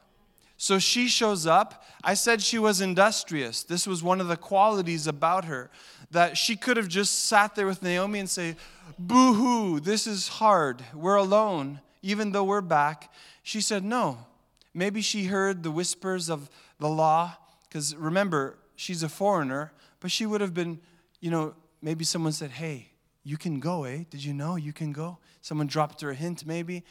So 0.57 0.77
she 0.77 1.07
shows 1.07 1.47
up. 1.47 1.85
I 2.03 2.13
said 2.13 2.41
she 2.41 2.59
was 2.59 2.81
industrious. 2.81 3.63
This 3.63 3.87
was 3.87 4.03
one 4.03 4.19
of 4.19 4.27
the 4.27 4.37
qualities 4.37 5.07
about 5.07 5.45
her 5.45 5.69
that 6.11 6.37
she 6.37 6.55
could 6.55 6.75
have 6.75 6.87
just 6.87 7.25
sat 7.25 7.55
there 7.55 7.67
with 7.67 7.81
Naomi 7.81 8.19
and 8.19 8.29
say, 8.29 8.55
Boo 8.97 9.33
hoo, 9.33 9.79
this 9.79 10.07
is 10.07 10.27
hard. 10.27 10.83
We're 10.93 11.15
alone, 11.15 11.79
even 12.01 12.31
though 12.31 12.43
we're 12.43 12.61
back. 12.61 13.13
She 13.43 13.61
said, 13.61 13.83
No. 13.83 14.25
Maybe 14.73 15.01
she 15.01 15.25
heard 15.25 15.63
the 15.63 15.71
whispers 15.71 16.29
of 16.29 16.49
the 16.79 16.89
law, 16.89 17.37
because 17.67 17.95
remember, 17.95 18.57
she's 18.75 19.01
a 19.01 19.09
foreigner, 19.09 19.71
but 19.99 20.11
she 20.11 20.25
would 20.25 20.41
have 20.41 20.53
been, 20.53 20.79
you 21.19 21.31
know, 21.31 21.55
maybe 21.81 22.03
someone 22.03 22.33
said, 22.33 22.51
Hey, 22.51 22.88
you 23.29 23.37
can 23.37 23.59
go, 23.59 23.83
eh? 23.83 24.05
Did 24.09 24.23
you 24.23 24.33
know 24.33 24.55
you 24.55 24.73
can 24.73 24.91
go? 24.91 25.19
Someone 25.41 25.67
dropped 25.67 26.01
her 26.01 26.09
a 26.09 26.15
hint, 26.15 26.47
maybe. 26.47 26.83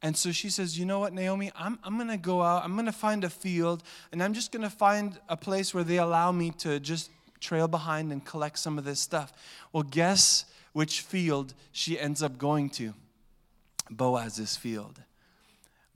And 0.00 0.16
so 0.16 0.30
she 0.30 0.48
says, 0.48 0.78
You 0.78 0.84
know 0.84 1.00
what, 1.00 1.12
Naomi? 1.12 1.50
I'm, 1.56 1.76
I'm 1.82 1.96
going 1.96 2.08
to 2.08 2.16
go 2.16 2.40
out. 2.40 2.62
I'm 2.64 2.74
going 2.74 2.86
to 2.86 2.92
find 2.92 3.24
a 3.24 3.30
field, 3.30 3.82
and 4.12 4.22
I'm 4.22 4.32
just 4.32 4.52
going 4.52 4.62
to 4.62 4.70
find 4.70 5.18
a 5.28 5.36
place 5.36 5.74
where 5.74 5.82
they 5.82 5.98
allow 5.98 6.30
me 6.30 6.52
to 6.58 6.78
just 6.78 7.10
trail 7.40 7.66
behind 7.66 8.12
and 8.12 8.24
collect 8.24 8.60
some 8.60 8.78
of 8.78 8.84
this 8.84 9.00
stuff. 9.00 9.32
Well, 9.72 9.82
guess 9.82 10.44
which 10.72 11.00
field 11.00 11.52
she 11.72 11.98
ends 11.98 12.22
up 12.22 12.38
going 12.38 12.70
to? 12.70 12.94
Boaz's 13.90 14.56
field. 14.56 15.02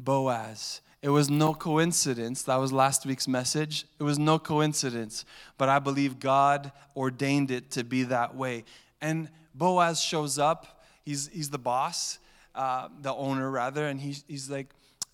Boaz. 0.00 0.80
It 1.00 1.10
was 1.10 1.30
no 1.30 1.54
coincidence. 1.54 2.42
That 2.42 2.56
was 2.56 2.72
last 2.72 3.06
week's 3.06 3.28
message. 3.28 3.86
It 4.00 4.02
was 4.02 4.18
no 4.18 4.40
coincidence, 4.40 5.24
but 5.56 5.68
I 5.68 5.78
believe 5.78 6.18
God 6.18 6.72
ordained 6.96 7.52
it 7.52 7.70
to 7.72 7.84
be 7.84 8.02
that 8.02 8.34
way. 8.34 8.64
And 9.00 9.28
Boaz 9.56 10.00
shows 10.00 10.38
up. 10.38 10.82
He's, 11.04 11.28
he's 11.28 11.50
the 11.50 11.58
boss, 11.58 12.18
uh, 12.54 12.88
the 13.00 13.14
owner, 13.14 13.50
rather, 13.50 13.86
and 13.86 14.00
he's, 14.00 14.24
he's 14.26 14.50
like, 14.50 14.68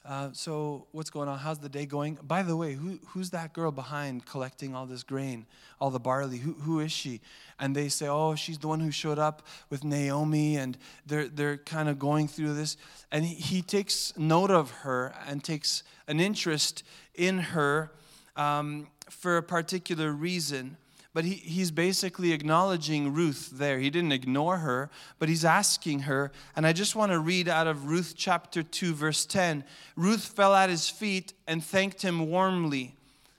uh, 0.05 0.31
So, 0.33 0.87
what's 0.90 1.11
going 1.11 1.28
on? 1.28 1.38
How's 1.38 1.61
the 1.61 1.68
day 1.68 1.87
going? 1.87 2.18
By 2.22 2.42
the 2.42 2.57
way, 2.57 2.74
who, 2.74 2.98
who's 3.09 3.31
that 3.31 3.52
girl 3.52 3.70
behind 3.70 4.26
collecting 4.26 4.74
all 4.74 4.87
this 4.87 5.05
grain, 5.05 5.46
all 5.81 5.90
the 5.90 6.00
barley? 6.00 6.38
Who, 6.38 6.55
who 6.55 6.81
is 6.81 6.90
she? 6.90 7.20
And 7.61 7.76
they 7.76 7.88
say, 7.88 8.09
Oh, 8.09 8.35
she's 8.35 8.59
the 8.59 8.68
one 8.68 8.81
who 8.81 8.90
showed 8.90 9.18
up 9.18 9.46
with 9.70 9.85
Naomi, 9.85 10.57
and 10.57 10.76
they're, 11.07 11.28
they're 11.28 11.59
kind 11.59 11.88
of 11.88 11.98
going 11.98 12.26
through 12.26 12.55
this. 12.55 12.76
And 13.12 13.24
he, 13.24 13.35
he 13.35 13.62
takes 13.62 14.12
note 14.16 14.50
of 14.50 14.70
her 14.70 15.14
and 15.28 15.44
takes 15.44 15.85
an 16.09 16.18
interest 16.18 16.83
in 17.14 17.38
her 17.38 17.92
um, 18.35 18.88
for 19.09 19.37
a 19.37 19.42
particular 19.42 20.11
reason. 20.11 20.78
But 21.14 21.25
he, 21.25 21.35
he's 21.35 21.70
basically 21.70 22.33
acknowledging 22.33 23.12
Ruth 23.12 23.51
there. 23.53 23.79
He 23.79 23.90
didn't 23.90 24.12
ignore 24.12 24.59
her, 24.59 24.90
but 25.18 25.29
he's 25.29 25.44
asking 25.44 26.01
her. 26.01 26.33
And 26.57 26.66
I 26.66 26.72
just 26.72 26.96
want 26.96 27.12
to 27.12 27.18
read 27.18 27.48
out 27.48 27.66
of 27.66 27.87
Ruth 27.87 28.14
chapter 28.16 28.62
2, 28.62 28.94
verse 28.94 29.27
10. 29.27 29.64
Ruth 29.94 30.25
fell 30.25 30.55
at 30.55 30.70
his 30.70 30.88
feet 30.88 31.35
and 31.46 31.62
thanked 31.62 32.03
him 32.03 32.31
warmly 32.31 32.96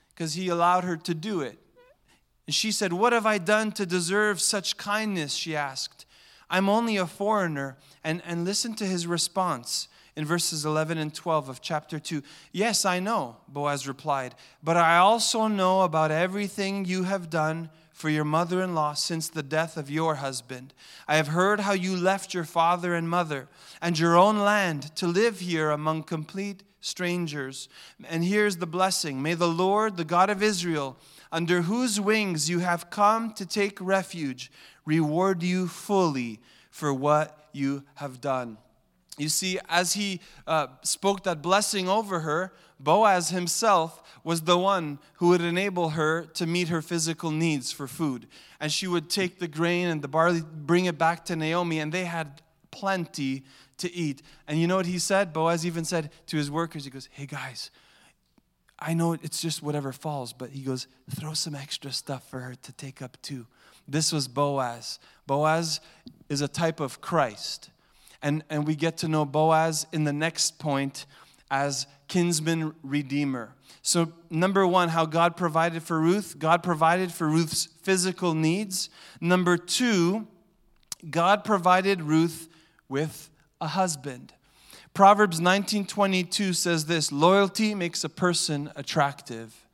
because 0.10 0.36
he 0.36 0.50
allowed 0.50 0.84
her 0.84 0.98
to 0.98 1.14
do 1.16 1.42
it. 1.42 1.58
And 2.46 2.54
she 2.54 2.72
said, 2.72 2.94
What 2.94 3.14
have 3.14 3.26
I 3.26 3.40
done 3.40 3.72
to 3.74 3.86
deserve 3.86 4.40
such 4.40 4.78
kindness? 4.78 5.34
She 5.34 5.56
asked. 5.56 6.06
I'm 6.50 6.70
only 6.70 6.98
a 6.98 7.08
foreigner. 7.08 7.78
And, 8.04 8.22
and 8.26 8.46
listen 8.46 8.76
to 8.76 8.86
his 8.86 9.08
response 9.08 9.88
in 10.15 10.26
verses 10.26 10.65
11 10.65 10.97
and 10.97 11.13
12 11.13 11.49
of 11.49 11.62
chapter 11.62 11.99
2. 11.99 12.21
Yes, 12.52 12.86
I 12.86 12.99
know, 12.99 13.38
Boaz 13.47 13.88
replied, 13.88 14.36
but 14.63 14.78
I 14.78 14.97
also 14.97 15.47
know 15.47 15.82
about 15.82 16.12
everything 16.12 16.86
you 16.86 17.04
have 17.04 17.30
done 17.30 17.69
for 17.93 18.10
your 18.10 18.26
mother 18.26 18.62
in 18.62 18.76
law 18.76 18.93
since 18.93 19.30
the 19.30 19.43
death 19.43 19.78
of 19.78 19.89
your 19.89 20.15
husband. 20.15 20.73
I 21.08 21.15
have 21.15 21.28
heard 21.28 21.62
how 21.62 21.73
you 21.73 21.95
left 21.95 22.34
your 22.34 22.43
father 22.43 22.95
and 22.95 23.10
mother 23.10 23.47
and 23.82 23.97
your 23.97 24.17
own 24.17 24.39
land 24.39 24.95
to 24.97 25.08
live 25.08 25.39
here 25.39 25.69
among 25.69 26.04
complete 26.04 26.63
strangers. 26.82 27.69
And 28.10 28.23
here's 28.23 28.58
the 28.58 28.67
blessing 28.67 29.21
May 29.21 29.36
the 29.36 29.47
Lord, 29.47 29.97
the 29.97 30.04
God 30.04 30.30
of 30.30 30.43
Israel, 30.43 30.97
under 31.32 31.62
whose 31.62 31.99
wings 31.99 32.49
you 32.49 32.60
have 32.60 32.89
come 32.89 33.34
to 33.34 33.45
take 33.45 33.80
refuge, 33.80 34.52
reward 34.86 35.41
you 35.41 35.67
fully 35.67 36.39
for 36.71 36.93
what 36.93 37.49
you 37.54 37.84
have 37.95 38.19
done. 38.19 38.58
You 39.17 39.30
see, 39.30 39.60
as 39.69 39.93
he 39.93 40.21
uh, 40.47 40.67
spoke 40.82 41.23
that 41.23 41.41
blessing 41.41 41.88
over 41.88 42.21
her, 42.21 42.54
Boaz 42.80 43.30
himself 43.30 44.02
was 44.23 44.41
the 44.41 44.58
one 44.58 44.99
who 45.15 45.30
would 45.30 45.41
enable 45.41 45.89
her 45.89 46.26
to 46.34 46.45
meet 46.45 46.69
her 46.69 46.82
physical 46.82 47.30
needs 47.30 47.71
for 47.71 47.88
food. 47.88 48.28
And 48.60 48.71
she 48.71 48.88
would 48.88 49.10
take 49.10 49.39
the 49.39 49.47
grain 49.47 49.88
and 49.88 50.02
the 50.02 50.08
barley, 50.08 50.41
bring 50.41 50.86
it 50.86 50.97
back 50.97 51.26
to 51.26 51.36
Naomi, 51.36 51.80
and 51.80 51.91
they 51.91 52.06
had 52.06 52.41
plenty 52.71 53.43
to 53.78 53.93
eat. 53.93 54.21
And 54.47 54.60
you 54.60 54.67
know 54.67 54.78
what 54.78 54.86
he 54.88 54.99
said? 54.99 55.32
Boaz 55.32 55.65
even 55.65 55.86
said 55.86 56.12
to 56.28 56.38
his 56.38 56.49
workers, 56.49 56.86
he 56.86 56.89
goes, 56.89 57.08
Hey 57.12 57.26
guys, 57.26 57.69
I 58.80 58.93
know 58.93 59.13
it's 59.13 59.41
just 59.41 59.62
whatever 59.62 59.93
falls, 59.93 60.34
but 60.34 60.49
he 60.49 60.62
goes, 60.62 60.88
throw 61.10 61.34
some 61.34 61.56
extra 61.56 61.91
stuff 61.91 62.28
for 62.30 62.39
her 62.39 62.56
to 62.56 62.71
take 62.73 63.02
up 63.02 63.21
too. 63.21 63.45
This 63.88 64.12
was 64.12 64.28
Boaz. 64.28 64.99
Boaz 65.28 65.80
is 66.30 66.41
a 66.41 66.47
type 66.47 66.80
of 66.80 66.99
Christ 66.99 67.69
and, 68.24 68.44
and 68.50 68.66
we 68.66 68.76
get 68.76 68.98
to 69.00 69.08
know 69.08 69.26
Boaz 69.26 69.86
in 69.92 70.06
the 70.06 70.14
next 70.14 70.58
point 70.58 71.06
as 71.52 71.86
kinsman 72.08 72.74
redeemer. 72.82 73.54
So, 73.84 74.14
number 74.30 74.66
one, 74.66 74.90
how 74.90 75.06
God 75.06 75.36
provided 75.36 75.84
for 75.84 76.00
Ruth. 76.00 76.40
God 76.40 76.64
provided 76.64 77.12
for 77.12 77.28
Ruth's 77.28 77.68
physical 77.84 78.34
needs. 78.34 78.90
Number 79.20 79.58
two, 79.58 80.28
God 81.10 81.44
provided 81.44 82.02
Ruth 82.02 82.48
with 82.88 83.30
a 83.60 83.68
husband. 83.68 84.34
Proverbs 84.94 85.40
19:22 85.40 86.54
says 86.56 86.86
this, 86.86 87.12
loyalty 87.12 87.76
makes 87.76 88.04
a 88.04 88.10
person 88.10 88.72
attractive. 88.76 89.68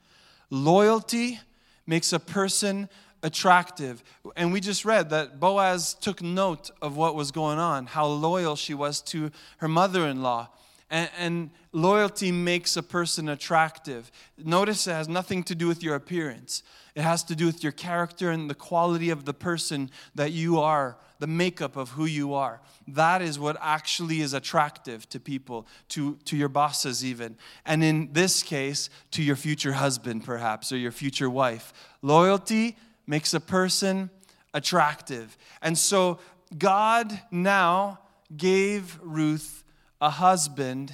Loyalty 0.49 1.39
makes 1.85 2.13
a 2.13 2.19
person 2.19 2.89
attractive. 3.23 4.03
And 4.35 4.51
we 4.53 4.59
just 4.59 4.85
read 4.85 5.09
that 5.09 5.39
Boaz 5.39 5.93
took 5.93 6.21
note 6.21 6.71
of 6.81 6.95
what 6.95 7.15
was 7.15 7.31
going 7.31 7.59
on, 7.59 7.85
how 7.87 8.05
loyal 8.05 8.55
she 8.55 8.73
was 8.73 9.01
to 9.01 9.31
her 9.57 9.67
mother 9.67 10.07
in 10.07 10.21
law. 10.21 10.49
And, 10.89 11.09
and, 11.17 11.49
loyalty 11.71 12.31
makes 12.31 12.75
a 12.75 12.81
person 12.81 13.29
attractive. 13.29 14.11
Notice 14.43 14.87
it 14.87 14.91
has 14.93 15.07
nothing 15.07 15.43
to 15.43 15.53
do 15.53 15.67
with 15.67 15.83
your 15.83 15.93
appearance, 15.93 16.63
it 16.95 17.03
has 17.03 17.23
to 17.25 17.35
do 17.35 17.45
with 17.45 17.61
your 17.61 17.71
character 17.71 18.31
and 18.31 18.49
the 18.49 18.55
quality 18.55 19.11
of 19.11 19.25
the 19.25 19.33
person 19.33 19.91
that 20.15 20.31
you 20.31 20.59
are, 20.59 20.97
the 21.19 21.27
makeup 21.27 21.75
of 21.75 21.89
who 21.89 22.05
you 22.05 22.33
are. 22.33 22.59
That 22.87 23.21
is 23.21 23.37
what 23.37 23.55
actually 23.61 24.21
is 24.21 24.33
attractive 24.33 25.07
to 25.09 25.19
people, 25.19 25.67
to, 25.89 26.17
to 26.25 26.35
your 26.35 26.49
bosses, 26.49 27.05
even. 27.05 27.37
And 27.65 27.83
in 27.83 28.09
this 28.13 28.41
case, 28.41 28.89
to 29.11 29.21
your 29.21 29.35
future 29.35 29.73
husband, 29.73 30.25
perhaps, 30.25 30.71
or 30.71 30.77
your 30.77 30.91
future 30.91 31.29
wife. 31.29 31.71
Loyalty 32.01 32.75
makes 33.09 33.33
a 33.33 33.39
person 33.39 34.11
attractive. 34.53 35.35
And 35.63 35.75
so 35.75 36.19
God 36.55 37.19
now 37.31 37.99
gave 38.37 38.99
Ruth 39.01 39.63
a 39.99 40.11
husband 40.11 40.93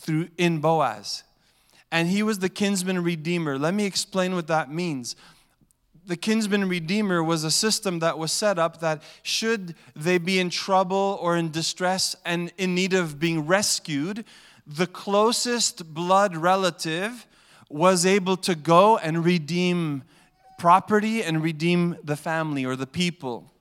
through 0.00 0.28
in 0.38 0.60
Boaz. 0.60 1.24
And 1.92 2.08
he 2.08 2.22
was 2.22 2.38
the 2.38 2.48
kinsman 2.48 3.04
redeemer. 3.04 3.58
Let 3.58 3.74
me 3.74 3.84
explain 3.84 4.34
what 4.34 4.46
that 4.46 4.72
means. 4.72 5.14
the 6.06 6.16
kinsman 6.16 6.68
redeemer 6.68 7.22
was 7.22 7.42
a 7.42 7.50
system 7.50 7.98
that 7.98 8.16
was 8.16 8.30
set 8.30 8.58
up 8.58 8.80
that 8.80 9.02
should 9.22 9.74
they 9.94 10.18
be 10.18 10.38
in 10.38 10.48
trouble 10.50 11.18
or 11.20 11.36
in 11.36 11.50
distress 11.50 12.14
and 12.24 12.52
in 12.56 12.74
need 12.74 12.94
of 12.94 13.18
being 13.18 13.46
rescued, 13.46 14.24
the 14.66 14.86
closest 14.86 15.92
blood 15.92 16.36
relative 16.36 17.26
was 17.68 18.06
able 18.06 18.36
to 18.36 18.54
go 18.54 18.96
and 18.98 19.24
redeem 19.24 20.04
property 20.58 21.22
and 21.22 21.42
redeem 21.42 21.96
the 22.02 22.16
family 22.16 22.64
or 22.64 22.76
the 22.76 22.86
people. 22.86 23.52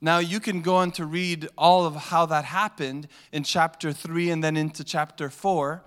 Now, 0.00 0.18
you 0.18 0.38
can 0.38 0.62
go 0.62 0.76
on 0.76 0.92
to 0.92 1.04
read 1.04 1.48
all 1.58 1.84
of 1.84 1.96
how 1.96 2.26
that 2.26 2.44
happened 2.44 3.08
in 3.32 3.42
chapter 3.42 3.92
3 3.92 4.30
and 4.30 4.44
then 4.44 4.56
into 4.56 4.84
chapter 4.84 5.28
4. 5.28 5.82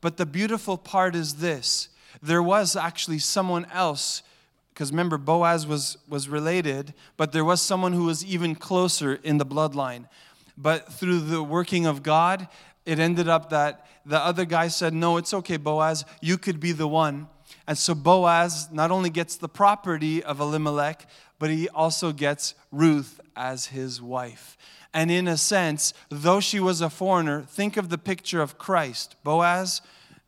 But 0.00 0.16
the 0.16 0.26
beautiful 0.26 0.76
part 0.76 1.14
is 1.14 1.34
this 1.34 1.88
there 2.20 2.42
was 2.42 2.76
actually 2.76 3.18
someone 3.18 3.66
else 3.72 4.22
because 4.74 4.90
remember 4.90 5.16
boaz 5.16 5.66
was, 5.66 5.96
was 6.08 6.28
related 6.28 6.92
but 7.16 7.32
there 7.32 7.44
was 7.44 7.62
someone 7.62 7.92
who 7.92 8.04
was 8.04 8.24
even 8.24 8.54
closer 8.54 9.14
in 9.22 9.38
the 9.38 9.46
bloodline 9.46 10.06
but 10.58 10.92
through 10.92 11.20
the 11.20 11.42
working 11.42 11.86
of 11.86 12.02
god 12.02 12.48
it 12.84 12.98
ended 12.98 13.28
up 13.28 13.48
that 13.50 13.86
the 14.04 14.18
other 14.18 14.44
guy 14.44 14.68
said 14.68 14.92
no 14.92 15.16
it's 15.16 15.32
okay 15.32 15.56
boaz 15.56 16.04
you 16.20 16.36
could 16.36 16.60
be 16.60 16.72
the 16.72 16.88
one 16.88 17.28
and 17.66 17.78
so 17.78 17.94
boaz 17.94 18.68
not 18.72 18.90
only 18.90 19.10
gets 19.10 19.36
the 19.36 19.48
property 19.48 20.22
of 20.22 20.40
elimelech 20.40 21.08
but 21.38 21.50
he 21.50 21.68
also 21.70 22.12
gets 22.12 22.54
ruth 22.70 23.20
as 23.36 23.66
his 23.66 24.00
wife 24.00 24.56
and 24.94 25.10
in 25.10 25.26
a 25.26 25.36
sense 25.36 25.92
though 26.08 26.40
she 26.40 26.60
was 26.60 26.80
a 26.80 26.90
foreigner 26.90 27.42
think 27.42 27.76
of 27.76 27.88
the 27.88 27.98
picture 27.98 28.40
of 28.40 28.58
christ 28.58 29.16
boaz 29.24 29.80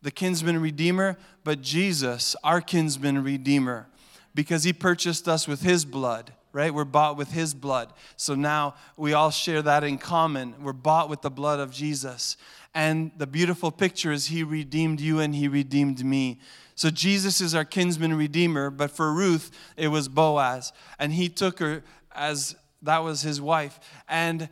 the 0.03 0.11
kinsman 0.11 0.61
redeemer 0.61 1.17
but 1.45 1.61
jesus 1.61 2.35
our 2.43 2.61
kinsman 2.61 3.23
redeemer 3.23 3.87
because 4.35 4.65
he 4.65 4.73
purchased 4.73 5.29
us 5.29 5.47
with 5.47 5.63
his 5.63 5.85
blood, 5.85 6.33
right? 6.53 6.75
We're 6.75 6.85
bought 6.85 7.17
with 7.17 7.33
his 7.33 7.55
blood. 7.55 7.93
So 8.17 8.35
now 8.35 8.75
we 8.97 9.13
all 9.13 9.31
share 9.31 9.63
that 9.63 9.85
in 9.85 9.99
common. 9.99 10.55
We're 10.63 10.73
bought 10.73 11.09
with 11.09 11.23
the 11.23 11.31
blood 11.31 11.61
of 11.61 11.71
Jesus. 11.71 12.37
And 12.75 13.13
the 13.17 13.27
beautiful 13.27 13.71
picture 13.71 14.11
is 14.11 14.27
he 14.27 14.43
redeemed 14.43 15.01
you 15.01 15.21
and 15.21 15.35
he 15.35 15.47
redeemed 15.47 16.05
me. 16.05 16.41
So 16.75 16.91
Jesus 16.91 17.41
is 17.41 17.55
our 17.55 17.65
kinsman 17.65 18.15
redeemer, 18.15 18.71
but 18.71 18.91
for 18.91 19.13
Ruth, 19.13 19.51
it 19.77 19.89
was 19.89 20.09
Boaz. 20.09 20.73
And 20.99 21.13
he 21.13 21.29
took 21.29 21.59
her 21.61 21.83
as 22.13 22.57
that 22.83 22.99
was 22.99 23.23
his 23.23 23.41
wife. 23.41 23.79
And 24.09 24.49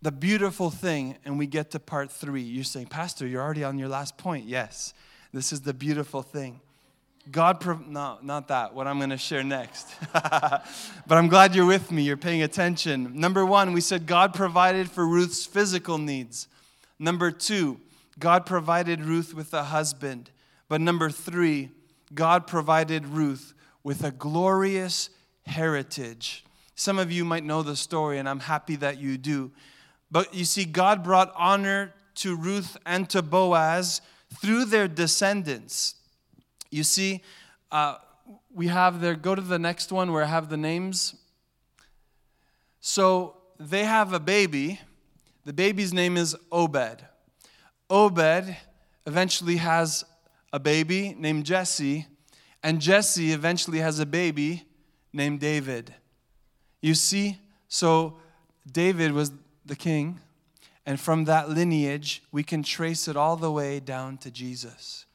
the 0.00 0.12
beautiful 0.12 0.70
thing, 0.70 1.16
and 1.24 1.38
we 1.38 1.46
get 1.46 1.70
to 1.72 1.78
part 1.78 2.10
three. 2.10 2.42
You're 2.42 2.64
saying, 2.64 2.86
Pastor, 2.86 3.26
you're 3.26 3.42
already 3.42 3.64
on 3.64 3.78
your 3.78 3.88
last 3.88 4.16
point. 4.16 4.46
Yes, 4.46 4.94
this 5.32 5.52
is 5.52 5.60
the 5.60 5.74
beautiful 5.74 6.22
thing 6.22 6.60
God, 7.30 7.60
prov- 7.60 7.86
no, 7.86 8.18
not 8.20 8.48
that, 8.48 8.74
what 8.74 8.88
I'm 8.88 8.98
going 8.98 9.10
to 9.10 9.16
share 9.16 9.44
next. 9.44 9.88
but 10.12 10.64
I'm 11.08 11.28
glad 11.28 11.54
you're 11.54 11.66
with 11.66 11.92
me, 11.92 12.02
you're 12.02 12.16
paying 12.16 12.42
attention. 12.42 13.12
Number 13.14 13.46
one, 13.46 13.72
we 13.72 13.80
said 13.80 14.06
God 14.06 14.34
provided 14.34 14.90
for 14.90 15.06
Ruth's 15.06 15.46
physical 15.46 15.98
needs. 15.98 16.48
Number 16.98 17.30
two, 17.30 17.80
God 18.18 18.44
provided 18.44 19.04
Ruth 19.04 19.34
with 19.34 19.54
a 19.54 19.64
husband. 19.64 20.30
But 20.72 20.80
number 20.80 21.10
three, 21.10 21.68
God 22.14 22.46
provided 22.46 23.06
Ruth 23.06 23.52
with 23.84 24.04
a 24.04 24.10
glorious 24.10 25.10
heritage. 25.44 26.46
Some 26.76 26.98
of 26.98 27.12
you 27.12 27.26
might 27.26 27.44
know 27.44 27.62
the 27.62 27.76
story, 27.76 28.18
and 28.18 28.26
I'm 28.26 28.40
happy 28.40 28.76
that 28.76 28.96
you 28.98 29.18
do. 29.18 29.52
But 30.10 30.32
you 30.32 30.46
see, 30.46 30.64
God 30.64 31.04
brought 31.04 31.30
honor 31.36 31.92
to 32.14 32.34
Ruth 32.34 32.78
and 32.86 33.06
to 33.10 33.20
Boaz 33.20 34.00
through 34.40 34.64
their 34.64 34.88
descendants. 34.88 35.96
You 36.70 36.84
see, 36.84 37.20
uh, 37.70 37.96
we 38.54 38.68
have 38.68 39.02
there, 39.02 39.14
go 39.14 39.34
to 39.34 39.42
the 39.42 39.58
next 39.58 39.92
one 39.92 40.10
where 40.10 40.24
I 40.24 40.28
have 40.28 40.48
the 40.48 40.56
names. 40.56 41.14
So 42.80 43.36
they 43.60 43.84
have 43.84 44.14
a 44.14 44.20
baby. 44.20 44.80
The 45.44 45.52
baby's 45.52 45.92
name 45.92 46.16
is 46.16 46.34
Obed. 46.50 47.04
Obed 47.90 48.56
eventually 49.06 49.56
has 49.56 50.06
a 50.52 50.60
baby 50.60 51.14
named 51.18 51.44
Jesse, 51.44 52.06
and 52.62 52.80
Jesse 52.80 53.32
eventually 53.32 53.78
has 53.78 53.98
a 53.98 54.06
baby 54.06 54.64
named 55.12 55.40
David. 55.40 55.94
You 56.80 56.94
see, 56.94 57.38
so 57.68 58.18
David 58.70 59.12
was 59.12 59.32
the 59.64 59.76
king, 59.76 60.20
and 60.84 60.98
from 60.98 61.24
that 61.24 61.48
lineage, 61.48 62.22
we 62.32 62.42
can 62.42 62.62
trace 62.62 63.08
it 63.08 63.16
all 63.16 63.36
the 63.36 63.52
way 63.52 63.80
down 63.80 64.18
to 64.18 64.30
Jesus. 64.30 65.06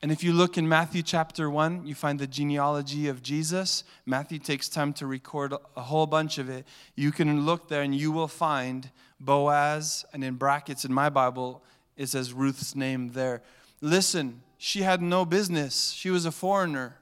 And 0.00 0.12
if 0.12 0.22
you 0.22 0.32
look 0.32 0.56
in 0.56 0.68
Matthew 0.68 1.02
chapter 1.02 1.50
1, 1.50 1.84
you 1.84 1.96
find 1.96 2.20
the 2.20 2.26
genealogy 2.28 3.08
of 3.08 3.20
Jesus. 3.20 3.82
Matthew 4.06 4.38
takes 4.38 4.68
time 4.68 4.92
to 4.94 5.06
record 5.06 5.52
a 5.76 5.82
whole 5.82 6.06
bunch 6.06 6.38
of 6.38 6.48
it. 6.48 6.68
You 6.94 7.10
can 7.10 7.44
look 7.44 7.68
there 7.68 7.82
and 7.82 7.92
you 7.92 8.12
will 8.12 8.28
find 8.28 8.90
Boaz, 9.18 10.04
and 10.12 10.22
in 10.22 10.34
brackets 10.34 10.84
in 10.84 10.92
my 10.92 11.08
Bible, 11.08 11.64
it 11.96 12.06
says 12.06 12.32
Ruth's 12.32 12.76
name 12.76 13.08
there. 13.08 13.42
Listen, 13.80 14.42
she 14.56 14.82
had 14.82 15.00
no 15.00 15.24
business, 15.24 15.90
she 15.90 16.10
was 16.10 16.24
a 16.24 16.32
foreigner. 16.32 16.96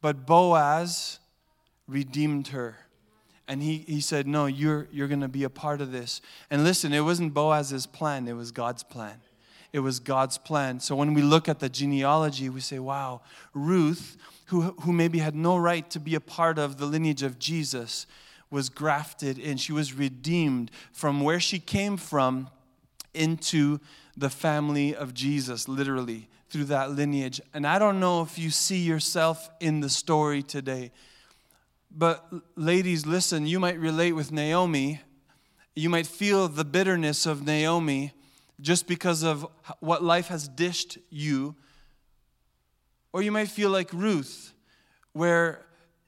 But 0.00 0.26
Boaz 0.26 1.18
redeemed 1.88 2.48
her. 2.48 2.76
And 3.48 3.62
he, 3.62 3.78
he 3.78 4.00
said, 4.00 4.26
No, 4.26 4.46
you're, 4.46 4.86
you're 4.92 5.08
going 5.08 5.22
to 5.22 5.28
be 5.28 5.42
a 5.42 5.50
part 5.50 5.80
of 5.80 5.90
this. 5.90 6.20
And 6.50 6.62
listen, 6.62 6.92
it 6.92 7.00
wasn't 7.00 7.34
Boaz's 7.34 7.86
plan, 7.86 8.28
it 8.28 8.34
was 8.34 8.52
God's 8.52 8.82
plan 8.82 9.20
it 9.72 9.80
was 9.80 10.00
God's 10.00 10.38
plan. 10.38 10.80
So 10.80 10.96
when 10.96 11.14
we 11.14 11.22
look 11.22 11.48
at 11.48 11.60
the 11.60 11.68
genealogy, 11.68 12.48
we 12.48 12.60
say, 12.60 12.78
wow, 12.78 13.20
Ruth, 13.52 14.16
who, 14.46 14.62
who 14.80 14.92
maybe 14.92 15.18
had 15.18 15.34
no 15.34 15.56
right 15.56 15.88
to 15.90 16.00
be 16.00 16.14
a 16.14 16.20
part 16.20 16.58
of 16.58 16.78
the 16.78 16.86
lineage 16.86 17.22
of 17.22 17.38
Jesus, 17.38 18.06
was 18.50 18.70
grafted 18.70 19.38
in. 19.38 19.58
She 19.58 19.72
was 19.72 19.92
redeemed 19.92 20.70
from 20.90 21.20
where 21.20 21.40
she 21.40 21.58
came 21.58 21.98
from 21.98 22.48
into 23.12 23.78
the 24.18 24.28
family 24.28 24.96
of 24.96 25.14
Jesus, 25.14 25.68
literally, 25.68 26.28
through 26.50 26.64
that 26.64 26.90
lineage. 26.90 27.40
And 27.54 27.64
I 27.64 27.78
don't 27.78 28.00
know 28.00 28.22
if 28.22 28.36
you 28.36 28.50
see 28.50 28.78
yourself 28.78 29.48
in 29.60 29.80
the 29.80 29.88
story 29.88 30.42
today. 30.42 30.90
But, 31.90 32.26
ladies, 32.56 33.06
listen, 33.06 33.46
you 33.46 33.60
might 33.60 33.78
relate 33.78 34.12
with 34.12 34.32
Naomi. 34.32 35.00
You 35.76 35.88
might 35.88 36.08
feel 36.08 36.48
the 36.48 36.64
bitterness 36.64 37.26
of 37.26 37.46
Naomi 37.46 38.12
just 38.60 38.88
because 38.88 39.22
of 39.22 39.46
what 39.78 40.02
life 40.02 40.26
has 40.26 40.48
dished 40.48 40.98
you. 41.10 41.54
Or 43.12 43.22
you 43.22 43.30
might 43.30 43.48
feel 43.48 43.70
like 43.70 43.92
Ruth, 43.92 44.52
where, 45.12 45.64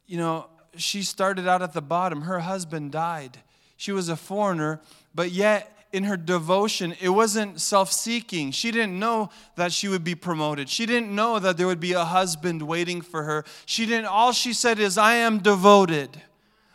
you 0.07 0.18
know, 0.18 0.46
she 0.77 1.03
started 1.03 1.46
out 1.46 1.62
at 1.62 1.75
the 1.75 1.81
bottom. 1.81 2.23
Her 2.23 2.40
husband 2.40 2.90
died. 2.90 3.38
She 3.77 3.92
was 3.92 4.09
a 4.09 4.16
foreigner, 4.16 4.81
but 5.14 5.31
yet 5.31 5.80
in 5.92 6.05
her 6.05 6.16
devotion, 6.16 6.94
it 7.00 7.09
wasn't 7.09 7.61
self 7.61 7.92
seeking. 7.92 8.53
She 8.53 8.70
didn't 8.70 8.98
know 8.98 9.31
that 9.57 9.72
she 9.72 9.88
would 9.88 10.05
be 10.05 10.14
promoted. 10.14 10.68
She 10.68 10.87
didn't 10.87 11.14
know 11.14 11.38
that 11.38 11.57
there 11.57 11.66
would 11.66 11.81
be 11.81 11.92
a 11.92 12.05
husband 12.05 12.62
waiting 12.62 13.00
for 13.00 13.24
her. 13.24 13.44
She 13.66 13.87
didn't, 13.87 14.07
all 14.07 14.33
she 14.33 14.53
said 14.53 14.79
is, 14.79 14.96
I 14.96 15.14
am 15.14 15.38
devoted. 15.38 16.22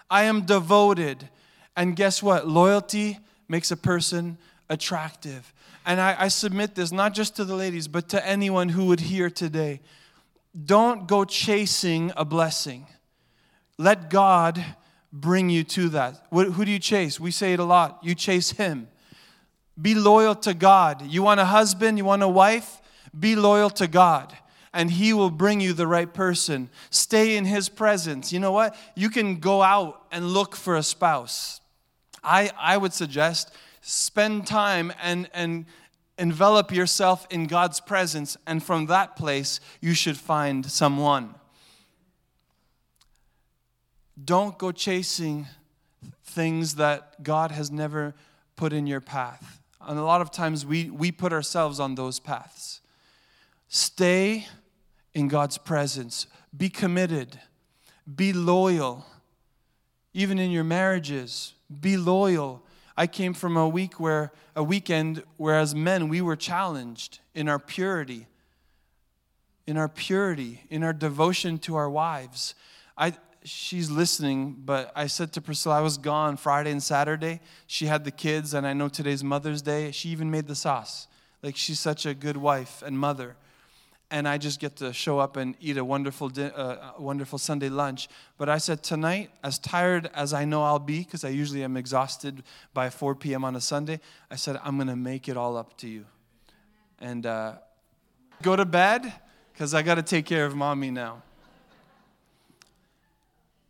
I 0.10 0.24
am 0.24 0.42
devoted. 0.42 1.30
And 1.78 1.96
guess 1.96 2.22
what? 2.22 2.48
Loyalty 2.48 3.20
makes 3.48 3.72
a 3.72 3.78
person 3.78 4.38
attractive. 4.70 5.54
And 5.86 6.02
I, 6.02 6.16
I 6.20 6.28
submit 6.28 6.76
this 6.76 6.92
not 6.92 7.14
just 7.14 7.36
to 7.38 7.46
the 7.46 7.56
ladies, 7.56 7.88
but 7.88 8.10
to 8.10 8.28
anyone 8.28 8.70
who 8.70 8.86
would 8.86 9.00
hear 9.00 9.30
today. 9.30 9.82
Don't 10.66 11.08
go 11.08 11.26
chasing 11.26 12.12
a 12.18 12.26
blessing. 12.26 12.88
Let 13.78 14.10
God 14.10 14.64
bring 15.12 15.50
you 15.50 15.64
to 15.64 15.90
that. 15.90 16.26
Who 16.32 16.66
do 16.66 16.72
you 16.72 16.80
chase? 16.80 17.20
We 17.20 17.32
say 17.32 17.54
it 17.54 17.60
a 17.60 17.64
lot. 17.64 18.00
You 18.02 18.16
chase 18.16 18.52
Him. 18.52 18.88
Be 19.80 19.96
loyal 19.96 20.36
to 20.36 20.54
God. 20.54 21.02
You 21.02 21.24
want 21.24 21.40
a 21.40 21.46
husband, 21.46 21.98
you 21.98 22.06
want 22.06 22.24
a 22.24 22.28
wife? 22.28 22.82
Be 23.18 23.36
loyal 23.36 23.70
to 23.72 23.88
God 23.88 24.36
and 24.76 24.92
He 24.92 25.14
will 25.14 25.32
bring 25.32 25.62
you 25.62 25.72
the 25.74 25.88
right 25.88 26.14
person. 26.14 26.70
Stay 26.90 27.38
in 27.38 27.46
His 27.46 27.70
presence. 27.70 28.34
You 28.34 28.40
know 28.40 28.52
what? 28.52 28.76
You 28.94 29.10
can 29.10 29.40
go 29.40 29.64
out 29.64 30.06
and 30.12 30.34
look 30.34 30.56
for 30.56 30.76
a 30.76 30.84
spouse. 30.84 31.62
I, 32.24 32.52
I 32.60 32.78
would 32.78 32.94
suggest 32.94 33.52
spend 33.82 34.46
time 34.46 34.92
and, 35.02 35.30
and 35.34 35.66
envelop 36.18 36.74
yourself 36.74 37.26
in 37.30 37.48
God's 37.48 37.80
presence, 37.80 38.36
and 38.46 38.62
from 38.62 38.88
that 38.88 39.16
place, 39.16 39.60
you 39.80 39.94
should 39.94 40.18
find 40.18 40.66
someone. 40.66 41.36
Don't 44.22 44.58
go 44.58 44.72
chasing 44.72 45.48
things 46.24 46.76
that 46.76 47.24
God 47.24 47.52
has 47.52 47.72
never 47.72 48.14
put 48.56 48.74
in 48.74 48.88
your 48.88 49.02
path. 49.02 49.62
And 49.88 50.00
a 50.00 50.04
lot 50.04 50.22
of 50.22 50.32
times 50.32 50.66
we, 50.66 50.90
we 50.90 51.12
put 51.12 51.32
ourselves 51.32 51.80
on 51.80 51.96
those 51.96 52.20
paths. 52.20 52.82
Stay 53.68 54.48
in 55.14 55.28
God's 55.28 55.58
presence. 55.58 56.28
Be 56.56 56.70
committed. 56.70 57.40
Be 58.16 58.34
loyal. 58.34 59.06
Even 60.14 60.40
in 60.40 60.52
your 60.52 60.64
marriages, 60.64 61.54
be 61.82 61.98
loyal. 61.98 62.64
I 62.98 63.08
came 63.08 63.34
from 63.34 63.58
a 63.58 63.68
week 63.68 64.00
where 64.00 64.32
a 64.56 64.64
weekend 64.64 65.24
where 65.38 65.56
as 65.56 65.76
men 65.76 66.08
we 66.08 66.22
were 66.22 66.38
challenged 66.38 67.20
in 67.34 67.50
our 67.50 67.60
purity, 67.60 68.28
in 69.68 69.78
our 69.78 69.90
purity, 69.90 70.64
in 70.70 70.84
our 70.84 70.94
devotion 70.94 71.58
to 71.60 71.76
our 71.76 71.90
wives. 71.90 72.56
I, 72.98 73.14
she's 73.46 73.92
listening, 73.92 74.56
but 74.66 74.92
I 74.96 75.08
said 75.08 75.32
to 75.34 75.42
Priscilla, 75.42 75.78
I 75.78 75.82
was 75.82 75.98
gone 75.98 76.36
Friday 76.36 76.72
and 76.72 76.82
Saturday. 76.82 77.40
She 77.68 77.86
had 77.86 78.04
the 78.04 78.12
kids, 78.12 78.54
and 78.54 78.66
I 78.66 78.74
know 78.74 78.90
today's 78.90 79.24
Mother's 79.24 79.62
Day. 79.62 79.92
She 79.92 80.10
even 80.10 80.32
made 80.32 80.48
the 80.48 80.56
sauce. 80.56 81.08
Like, 81.44 81.56
she's 81.56 81.80
such 81.80 82.06
a 82.06 82.14
good 82.14 82.38
wife 82.38 82.82
and 82.82 82.98
mother. 82.98 83.36
And 84.12 84.28
I 84.28 84.38
just 84.38 84.60
get 84.60 84.76
to 84.78 84.94
show 84.94 85.20
up 85.20 85.38
and 85.38 85.56
eat 85.60 85.78
a 85.78 85.86
wonderful, 85.86 86.30
di- 86.30 86.52
uh, 86.52 86.92
wonderful 87.00 87.40
Sunday 87.40 87.70
lunch. 87.70 88.08
But 88.38 88.50
I 88.50 88.58
said, 88.58 88.84
tonight, 88.84 89.30
as 89.44 89.60
tired 89.60 90.10
as 90.14 90.34
I 90.34 90.46
know 90.46 90.64
I'll 90.64 90.80
be, 90.80 91.00
because 91.00 91.24
I 91.24 91.30
usually 91.30 91.64
am 91.64 91.78
exhausted 91.78 92.44
by 92.74 92.90
4 92.90 93.16
p.m. 93.16 93.44
on 93.44 93.56
a 93.56 93.62
Sunday, 93.62 94.00
I 94.30 94.36
said, 94.36 94.60
I'm 94.64 94.78
going 94.78 94.88
to 94.88 94.96
make 94.96 95.28
it 95.28 95.38
all 95.38 95.56
up 95.58 95.78
to 95.78 95.88
you. 95.88 96.06
And 97.00 97.26
uh, 97.26 97.54
go 98.42 98.56
to 98.56 98.66
bed, 98.66 99.14
because 99.54 99.74
I 99.74 99.82
got 99.82 99.96
to 99.96 100.04
take 100.04 100.26
care 100.26 100.46
of 100.46 100.56
mommy 100.56 100.92
now 100.92 101.24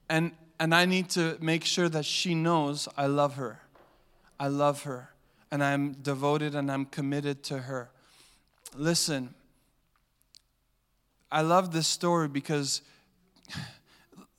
and 0.10 0.32
and 0.60 0.74
I 0.74 0.86
need 0.86 1.10
to 1.12 1.38
make 1.42 1.66
sure 1.66 1.90
that 1.90 2.06
she 2.06 2.34
knows 2.34 2.88
I 2.98 3.08
love 3.08 3.36
her. 3.36 3.62
I 4.40 4.48
love 4.48 4.84
her 4.84 5.12
and 5.52 5.64
I'm 5.64 5.94
devoted 5.94 6.56
and 6.56 6.72
I'm 6.72 6.86
committed 6.86 7.44
to 7.46 7.60
her. 7.60 7.90
Listen, 8.76 9.34
I 11.32 11.42
love 11.42 11.72
this 11.72 11.88
story 11.88 12.28
because 12.28 12.82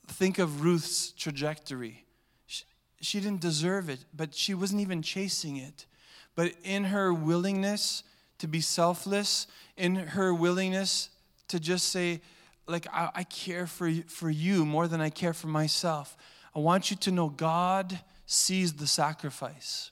think 0.08 0.38
of 0.38 0.62
Ruth's 0.62 1.12
trajectory. 1.12 2.04
She, 2.46 2.64
she 3.00 3.20
didn't 3.20 3.40
deserve 3.40 3.88
it, 3.88 4.04
but 4.14 4.34
she 4.34 4.54
wasn't 4.54 4.80
even 4.80 5.02
chasing 5.02 5.56
it. 5.56 5.86
But 6.34 6.52
in 6.64 6.84
her 6.84 7.12
willingness 7.12 8.02
to 8.38 8.46
be 8.46 8.60
selfless, 8.60 9.46
in 9.76 9.96
her 9.96 10.34
willingness 10.34 11.10
to 11.48 11.60
just 11.60 11.88
say, 11.88 12.20
like 12.66 12.86
I, 12.92 13.10
I 13.14 13.24
care 13.24 13.66
for 13.66 13.88
you, 13.88 14.02
for 14.06 14.30
you 14.30 14.64
more 14.64 14.88
than 14.88 15.00
I 15.00 15.10
care 15.10 15.32
for 15.32 15.46
myself. 15.46 16.16
I 16.54 16.58
want 16.58 16.90
you 16.90 16.96
to 16.96 17.10
know 17.10 17.28
God 17.28 18.00
sees 18.26 18.74
the 18.74 18.86
sacrifice, 18.86 19.90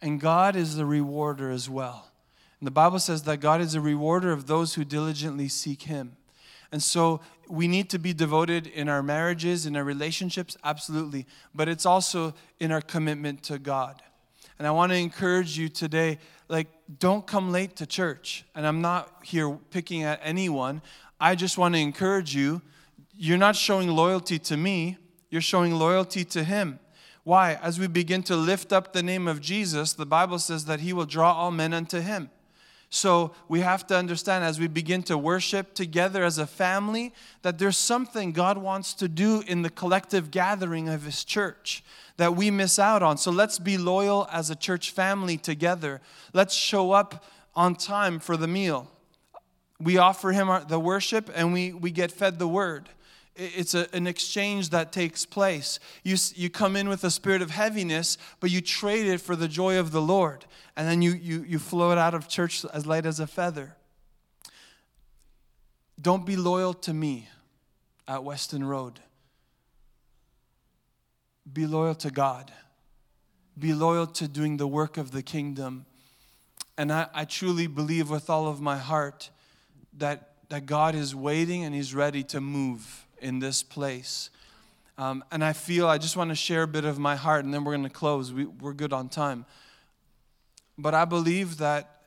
and 0.00 0.20
God 0.20 0.54
is 0.54 0.76
the 0.76 0.86
rewarder 0.86 1.50
as 1.50 1.68
well. 1.68 2.10
And 2.60 2.66
the 2.66 2.72
Bible 2.72 2.98
says 2.98 3.24
that 3.24 3.40
God 3.40 3.60
is 3.60 3.74
a 3.74 3.80
rewarder 3.80 4.32
of 4.32 4.46
those 4.46 4.74
who 4.74 4.84
diligently 4.84 5.48
seek 5.48 5.82
Him. 5.82 6.16
And 6.72 6.82
so 6.82 7.20
we 7.48 7.68
need 7.68 7.90
to 7.90 7.98
be 7.98 8.12
devoted 8.12 8.66
in 8.66 8.88
our 8.88 9.02
marriages, 9.02 9.66
in 9.66 9.76
our 9.76 9.84
relationships, 9.84 10.56
absolutely. 10.64 11.26
But 11.54 11.68
it's 11.68 11.86
also 11.86 12.34
in 12.58 12.72
our 12.72 12.80
commitment 12.80 13.42
to 13.44 13.58
God. 13.58 14.02
And 14.58 14.66
I 14.66 14.70
want 14.70 14.92
to 14.92 14.98
encourage 14.98 15.58
you 15.58 15.68
today 15.68 16.18
like, 16.48 16.68
don't 16.98 17.26
come 17.26 17.50
late 17.50 17.76
to 17.76 17.86
church. 17.86 18.44
And 18.54 18.66
I'm 18.66 18.80
not 18.80 19.10
here 19.24 19.58
picking 19.70 20.02
at 20.02 20.20
anyone. 20.22 20.82
I 21.20 21.34
just 21.34 21.58
want 21.58 21.74
to 21.74 21.80
encourage 21.80 22.34
you 22.34 22.62
you're 23.16 23.38
not 23.38 23.56
showing 23.56 23.88
loyalty 23.88 24.38
to 24.40 24.56
me, 24.56 24.98
you're 25.30 25.40
showing 25.40 25.74
loyalty 25.74 26.24
to 26.26 26.44
Him. 26.44 26.80
Why? 27.22 27.54
As 27.62 27.78
we 27.78 27.86
begin 27.86 28.22
to 28.24 28.36
lift 28.36 28.72
up 28.72 28.92
the 28.92 29.02
name 29.02 29.28
of 29.28 29.40
Jesus, 29.40 29.92
the 29.92 30.06
Bible 30.06 30.38
says 30.38 30.64
that 30.66 30.80
He 30.80 30.92
will 30.92 31.06
draw 31.06 31.32
all 31.32 31.50
men 31.50 31.72
unto 31.72 32.00
Him. 32.00 32.30
So 32.90 33.32
we 33.48 33.60
have 33.60 33.86
to 33.88 33.96
understand 33.96 34.44
as 34.44 34.60
we 34.60 34.68
begin 34.68 35.02
to 35.04 35.18
worship 35.18 35.74
together 35.74 36.22
as 36.22 36.38
a 36.38 36.46
family 36.46 37.12
that 37.42 37.58
there's 37.58 37.78
something 37.78 38.32
God 38.32 38.58
wants 38.58 38.94
to 38.94 39.08
do 39.08 39.42
in 39.46 39.62
the 39.62 39.70
collective 39.70 40.30
gathering 40.30 40.88
of 40.88 41.02
His 41.02 41.24
church 41.24 41.82
that 42.18 42.36
we 42.36 42.50
miss 42.50 42.78
out 42.78 43.02
on. 43.02 43.16
So 43.16 43.30
let's 43.30 43.58
be 43.58 43.78
loyal 43.78 44.28
as 44.30 44.50
a 44.50 44.56
church 44.56 44.90
family 44.90 45.36
together. 45.36 46.00
Let's 46.32 46.54
show 46.54 46.92
up 46.92 47.24
on 47.54 47.74
time 47.74 48.18
for 48.18 48.36
the 48.36 48.48
meal 48.48 48.90
we 49.84 49.98
offer 49.98 50.32
him 50.32 50.48
our, 50.48 50.64
the 50.64 50.80
worship 50.80 51.30
and 51.34 51.52
we, 51.52 51.72
we 51.72 51.90
get 51.90 52.10
fed 52.10 52.38
the 52.38 52.48
word. 52.48 52.88
It's 53.36 53.74
a, 53.74 53.86
an 53.94 54.06
exchange 54.06 54.70
that 54.70 54.92
takes 54.92 55.26
place. 55.26 55.78
You, 56.02 56.16
you 56.34 56.48
come 56.48 56.74
in 56.74 56.88
with 56.88 57.04
a 57.04 57.10
spirit 57.10 57.42
of 57.42 57.50
heaviness, 57.50 58.16
but 58.40 58.50
you 58.50 58.60
trade 58.60 59.06
it 59.06 59.20
for 59.20 59.36
the 59.36 59.48
joy 59.48 59.78
of 59.78 59.92
the 59.92 60.00
Lord. 60.00 60.46
And 60.76 60.88
then 60.88 61.02
you, 61.02 61.12
you, 61.12 61.44
you 61.46 61.58
float 61.58 61.98
out 61.98 62.14
of 62.14 62.28
church 62.28 62.64
as 62.72 62.86
light 62.86 63.04
as 63.04 63.20
a 63.20 63.26
feather. 63.26 63.76
Don't 66.00 66.24
be 66.24 66.36
loyal 66.36 66.74
to 66.74 66.94
me 66.94 67.28
at 68.08 68.24
Weston 68.24 68.64
Road. 68.64 69.00
Be 71.52 71.66
loyal 71.66 71.94
to 71.96 72.10
God. 72.10 72.52
Be 73.58 73.74
loyal 73.74 74.06
to 74.06 74.28
doing 74.28 74.56
the 74.56 74.66
work 74.66 74.96
of 74.96 75.10
the 75.10 75.22
kingdom. 75.22 75.86
And 76.78 76.92
I, 76.92 77.08
I 77.12 77.24
truly 77.24 77.66
believe 77.66 78.10
with 78.10 78.30
all 78.30 78.48
of 78.48 78.60
my 78.60 78.78
heart 78.78 79.30
that, 79.98 80.32
that 80.48 80.66
God 80.66 80.94
is 80.94 81.14
waiting 81.14 81.64
and 81.64 81.74
He's 81.74 81.94
ready 81.94 82.22
to 82.24 82.40
move 82.40 83.06
in 83.20 83.38
this 83.38 83.62
place. 83.62 84.30
Um, 84.96 85.24
and 85.32 85.44
I 85.44 85.52
feel 85.52 85.88
I 85.88 85.98
just 85.98 86.16
want 86.16 86.30
to 86.30 86.36
share 86.36 86.62
a 86.62 86.68
bit 86.68 86.84
of 86.84 86.98
my 86.98 87.16
heart, 87.16 87.44
and 87.44 87.52
then 87.52 87.64
we're 87.64 87.72
going 87.72 87.84
to 87.84 87.90
close. 87.90 88.32
We, 88.32 88.44
we're 88.44 88.74
good 88.74 88.92
on 88.92 89.08
time. 89.08 89.44
But 90.78 90.94
I 90.94 91.04
believe 91.04 91.58
that 91.58 92.02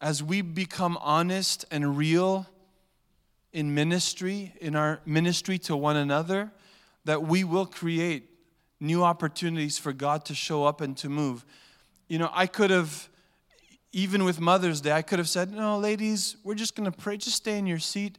as 0.00 0.22
we 0.22 0.42
become 0.42 0.96
honest 1.00 1.64
and 1.70 1.96
real 1.96 2.46
in 3.52 3.74
ministry, 3.74 4.52
in 4.60 4.76
our 4.76 5.00
ministry 5.04 5.58
to 5.58 5.76
one 5.76 5.96
another, 5.96 6.52
that 7.04 7.22
we 7.22 7.42
will 7.42 7.66
create 7.66 8.28
new 8.80 9.02
opportunities 9.02 9.78
for 9.78 9.92
God 9.92 10.24
to 10.26 10.34
show 10.34 10.64
up 10.64 10.80
and 10.80 10.96
to 10.98 11.08
move. 11.08 11.44
You 12.08 12.18
know, 12.18 12.30
I 12.32 12.46
could 12.46 12.70
have 12.70 13.08
even 13.92 14.24
with 14.24 14.40
Mother's 14.40 14.80
Day, 14.80 14.92
I 14.92 15.02
could 15.02 15.18
have 15.18 15.28
said, 15.28 15.52
No, 15.52 15.78
ladies, 15.78 16.36
we're 16.44 16.54
just 16.54 16.74
going 16.74 16.90
to 16.90 16.96
pray. 16.96 17.16
Just 17.16 17.36
stay 17.36 17.58
in 17.58 17.66
your 17.66 17.78
seat. 17.78 18.18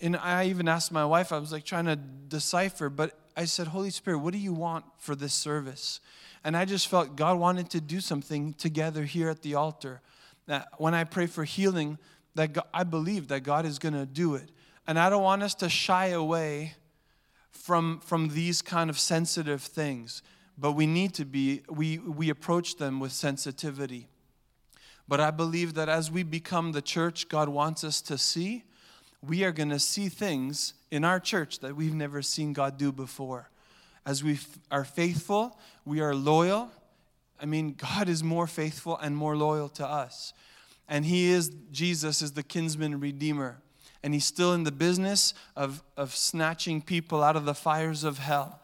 And 0.00 0.16
I 0.16 0.46
even 0.46 0.68
asked 0.68 0.92
my 0.92 1.04
wife, 1.04 1.32
I 1.32 1.38
was 1.38 1.50
like 1.50 1.64
trying 1.64 1.86
to 1.86 1.96
decipher, 1.96 2.88
but 2.88 3.18
I 3.36 3.46
said, 3.46 3.68
Holy 3.68 3.90
Spirit, 3.90 4.18
what 4.18 4.32
do 4.32 4.38
you 4.38 4.52
want 4.52 4.84
for 4.98 5.16
this 5.16 5.34
service? 5.34 6.00
And 6.44 6.56
I 6.56 6.64
just 6.64 6.86
felt 6.86 7.16
God 7.16 7.38
wanted 7.38 7.70
to 7.70 7.80
do 7.80 8.00
something 8.00 8.54
together 8.54 9.04
here 9.04 9.28
at 9.28 9.42
the 9.42 9.54
altar. 9.54 10.00
That 10.46 10.68
when 10.78 10.94
I 10.94 11.04
pray 11.04 11.26
for 11.26 11.44
healing, 11.44 11.98
that 12.36 12.52
God, 12.52 12.66
I 12.72 12.84
believe 12.84 13.28
that 13.28 13.40
God 13.40 13.66
is 13.66 13.78
going 13.78 13.94
to 13.94 14.06
do 14.06 14.36
it. 14.36 14.50
And 14.86 14.98
I 14.98 15.10
don't 15.10 15.22
want 15.22 15.42
us 15.42 15.54
to 15.56 15.68
shy 15.68 16.08
away 16.08 16.74
from, 17.50 18.00
from 18.00 18.28
these 18.28 18.62
kind 18.62 18.88
of 18.88 18.98
sensitive 18.98 19.62
things, 19.62 20.22
but 20.56 20.72
we 20.72 20.86
need 20.86 21.12
to 21.14 21.24
be, 21.24 21.62
we, 21.68 21.98
we 21.98 22.30
approach 22.30 22.76
them 22.76 23.00
with 23.00 23.12
sensitivity. 23.12 24.08
But 25.08 25.20
I 25.20 25.30
believe 25.30 25.74
that 25.74 25.88
as 25.88 26.10
we 26.10 26.22
become 26.22 26.72
the 26.72 26.82
church 26.82 27.28
God 27.28 27.48
wants 27.48 27.82
us 27.82 28.02
to 28.02 28.18
see, 28.18 28.64
we 29.22 29.42
are 29.42 29.52
going 29.52 29.70
to 29.70 29.78
see 29.78 30.08
things 30.08 30.74
in 30.90 31.04
our 31.04 31.18
church 31.18 31.60
that 31.60 31.74
we've 31.74 31.94
never 31.94 32.22
seen 32.22 32.52
God 32.52 32.76
do 32.76 32.92
before. 32.92 33.50
As 34.06 34.22
we 34.22 34.38
are 34.70 34.84
faithful, 34.84 35.58
we 35.84 36.00
are 36.00 36.14
loyal. 36.14 36.70
I 37.40 37.46
mean, 37.46 37.74
God 37.74 38.08
is 38.08 38.22
more 38.22 38.46
faithful 38.46 38.96
and 38.98 39.16
more 39.16 39.36
loyal 39.36 39.68
to 39.70 39.86
us. 39.86 40.32
And 40.88 41.04
He 41.04 41.30
is, 41.30 41.50
Jesus 41.72 42.22
is 42.22 42.32
the 42.32 42.42
kinsman 42.42 43.00
redeemer. 43.00 43.60
And 44.02 44.14
He's 44.14 44.24
still 44.24 44.54
in 44.54 44.64
the 44.64 44.72
business 44.72 45.34
of, 45.56 45.82
of 45.96 46.14
snatching 46.14 46.80
people 46.80 47.22
out 47.22 47.36
of 47.36 47.44
the 47.44 47.54
fires 47.54 48.04
of 48.04 48.18
hell. 48.18 48.60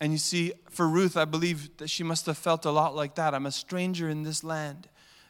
And 0.00 0.12
you 0.12 0.18
see, 0.18 0.52
for 0.70 0.88
Ruth, 0.88 1.16
I 1.16 1.24
believe 1.24 1.76
that 1.78 1.88
she 1.88 2.02
must 2.02 2.26
have 2.26 2.36
felt 2.36 2.64
a 2.64 2.70
lot 2.70 2.94
like 2.94 3.14
that. 3.14 3.34
I'm 3.34 3.46
a 3.46 3.52
stranger 3.52 4.08
in 4.08 4.24
this 4.24 4.44
land. 4.44 4.88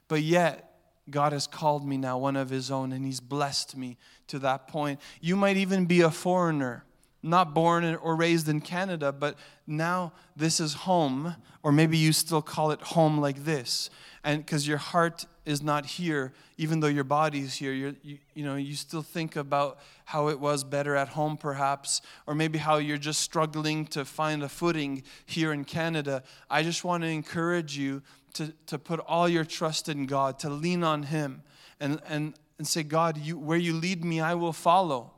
But 0.08 0.22
yet, 0.22 0.62
God 1.08 1.32
has 1.32 1.46
called 1.46 1.86
me 1.86 1.96
now 1.96 2.18
one 2.18 2.36
of 2.36 2.50
His 2.50 2.70
own, 2.70 2.92
and 2.92 3.04
He's 3.04 3.20
blessed 3.20 3.76
me 3.76 3.96
to 4.28 4.38
that 4.40 4.68
point. 4.68 5.00
You 5.20 5.36
might 5.36 5.56
even 5.56 5.86
be 5.86 6.00
a 6.00 6.10
foreigner, 6.10 6.84
not 7.22 7.54
born 7.54 7.84
or 7.96 8.16
raised 8.16 8.48
in 8.48 8.60
Canada, 8.60 9.12
but 9.12 9.36
now 9.66 10.12
this 10.36 10.60
is 10.60 10.74
home, 10.74 11.36
or 11.62 11.72
maybe 11.72 11.96
you 11.96 12.12
still 12.12 12.42
call 12.42 12.70
it 12.70 12.80
home 12.80 13.18
like 13.18 13.44
this. 13.44 13.90
And 14.24 14.44
because 14.44 14.66
your 14.66 14.78
heart 14.78 15.24
is 15.44 15.62
not 15.62 15.86
here, 15.86 16.32
even 16.58 16.80
though 16.80 16.88
your 16.88 17.04
body 17.04 17.40
is 17.40 17.54
here, 17.54 17.72
you 17.72 17.94
you 18.02 18.44
know, 18.44 18.56
you 18.56 18.74
still 18.74 19.02
think 19.02 19.36
about 19.36 19.78
how 20.04 20.28
it 20.28 20.40
was 20.40 20.64
better 20.64 20.96
at 20.96 21.08
home, 21.08 21.36
perhaps, 21.36 22.02
or 22.26 22.34
maybe 22.34 22.58
how 22.58 22.78
you're 22.78 22.98
just 22.98 23.20
struggling 23.20 23.86
to 23.86 24.04
find 24.04 24.42
a 24.42 24.48
footing 24.48 25.04
here 25.24 25.52
in 25.52 25.64
Canada. 25.64 26.24
I 26.50 26.64
just 26.64 26.84
want 26.84 27.04
to 27.04 27.08
encourage 27.08 27.78
you 27.78 28.02
to, 28.36 28.52
to 28.66 28.78
put 28.78 29.00
all 29.00 29.28
your 29.28 29.44
trust 29.44 29.88
in 29.88 30.06
God, 30.06 30.38
to 30.40 30.50
lean 30.50 30.82
on 30.82 31.04
Him, 31.04 31.42
and, 31.80 32.00
and, 32.08 32.34
and 32.58 32.66
say, 32.66 32.82
God, 32.82 33.18
you, 33.18 33.38
where 33.38 33.58
you 33.58 33.74
lead 33.74 34.04
me, 34.04 34.20
I 34.20 34.34
will 34.34 34.52
follow. 34.52 35.12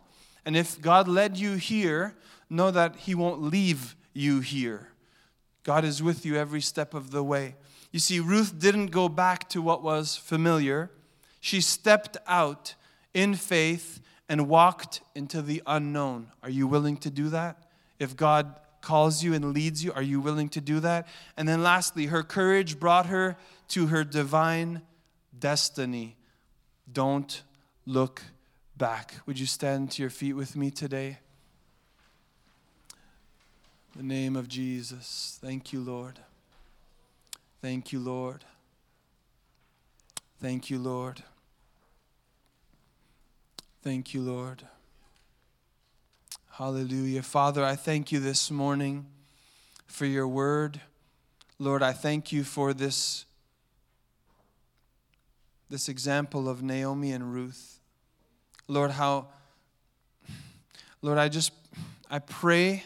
And 0.44 0.56
if 0.56 0.80
God 0.80 1.08
led 1.08 1.36
you 1.36 1.54
here, 1.54 2.16
know 2.48 2.70
that 2.70 2.96
He 2.96 3.14
won't 3.14 3.42
leave 3.42 3.96
you 4.14 4.40
here. 4.40 4.88
God 5.62 5.84
is 5.84 6.02
with 6.02 6.24
you 6.24 6.36
every 6.36 6.60
step 6.60 6.94
of 6.94 7.10
the 7.10 7.22
way. 7.22 7.56
You 7.92 8.00
see, 8.00 8.20
Ruth 8.20 8.58
didn't 8.58 8.86
go 8.86 9.08
back 9.08 9.48
to 9.50 9.62
what 9.62 9.82
was 9.82 10.16
familiar. 10.16 10.90
She 11.40 11.60
stepped 11.60 12.16
out 12.26 12.74
in 13.14 13.34
faith 13.34 14.00
and 14.28 14.48
walked 14.48 15.00
into 15.14 15.42
the 15.42 15.62
unknown. 15.66 16.32
Are 16.42 16.50
you 16.50 16.66
willing 16.66 16.96
to 16.98 17.10
do 17.10 17.28
that? 17.30 17.64
If 17.98 18.16
God 18.16 18.54
calls 18.80 19.22
you 19.22 19.34
and 19.34 19.52
leads 19.52 19.84
you? 19.84 19.92
Are 19.92 20.02
you 20.02 20.20
willing 20.20 20.48
to 20.50 20.60
do 20.60 20.80
that? 20.80 21.06
And 21.36 21.48
then 21.48 21.62
lastly, 21.62 22.06
her 22.06 22.22
courage 22.22 22.78
brought 22.78 23.06
her 23.06 23.36
to 23.68 23.86
her 23.88 24.04
divine 24.04 24.82
destiny. 25.38 26.16
Don't 26.90 27.42
look 27.86 28.22
back. 28.76 29.14
Would 29.26 29.38
you 29.38 29.46
stand 29.46 29.90
to 29.92 30.02
your 30.02 30.10
feet 30.10 30.34
with 30.34 30.56
me 30.56 30.70
today? 30.70 31.18
The 33.96 34.02
name 34.02 34.36
of 34.36 34.48
Jesus. 34.48 35.38
Thank 35.42 35.72
you, 35.72 35.80
Lord. 35.80 36.20
Thank 37.60 37.92
you, 37.92 37.98
Lord. 37.98 38.44
Thank 40.40 40.70
you, 40.70 40.78
Lord. 40.78 41.24
Thank 43.82 44.14
you, 44.14 44.20
Lord. 44.20 44.62
Hallelujah. 46.58 47.22
Father, 47.22 47.64
I 47.64 47.76
thank 47.76 48.10
you 48.10 48.18
this 48.18 48.50
morning 48.50 49.06
for 49.86 50.06
your 50.06 50.26
word. 50.26 50.80
Lord, 51.60 51.84
I 51.84 51.92
thank 51.92 52.32
you 52.32 52.42
for 52.42 52.74
this, 52.74 53.26
this 55.70 55.88
example 55.88 56.48
of 56.48 56.60
Naomi 56.60 57.12
and 57.12 57.32
Ruth. 57.32 57.78
Lord, 58.66 58.90
how, 58.90 59.28
Lord, 61.00 61.16
I 61.16 61.28
just, 61.28 61.52
I 62.10 62.18
pray 62.18 62.82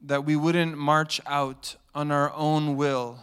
that 0.00 0.24
we 0.24 0.34
wouldn't 0.34 0.76
march 0.76 1.20
out 1.24 1.76
on 1.94 2.10
our 2.10 2.32
own 2.32 2.74
will 2.74 3.20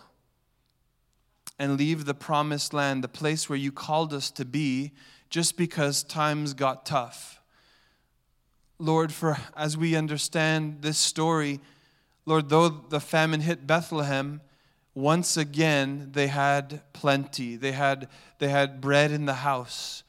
and 1.60 1.78
leave 1.78 2.06
the 2.06 2.14
promised 2.14 2.74
land, 2.74 3.04
the 3.04 3.10
place 3.10 3.50
where 3.50 3.60
you 3.60 3.74
called 3.74 4.14
us 4.14 4.32
to 4.32 4.46
be, 4.46 4.94
just 5.30 5.58
because 5.58 6.02
times 6.02 6.54
got 6.54 6.86
tough. 6.86 7.42
Lord, 8.84 9.14
for 9.14 9.38
as 9.56 9.78
we 9.78 9.96
understand 9.96 10.82
this 10.82 10.98
story, 10.98 11.62
Lord, 12.26 12.50
though 12.50 12.68
the 12.68 13.00
famine 13.00 13.40
hit 13.40 13.66
Bethlehem, 13.66 14.42
once 14.94 15.38
again 15.38 16.10
they 16.12 16.28
had 16.28 16.82
plenty. 16.92 17.56
They 17.56 17.72
had, 17.72 18.10
they 18.40 18.50
had 18.50 18.82
bread 18.82 19.12
in 19.12 19.26
the 19.26 19.36
house. 19.36 20.04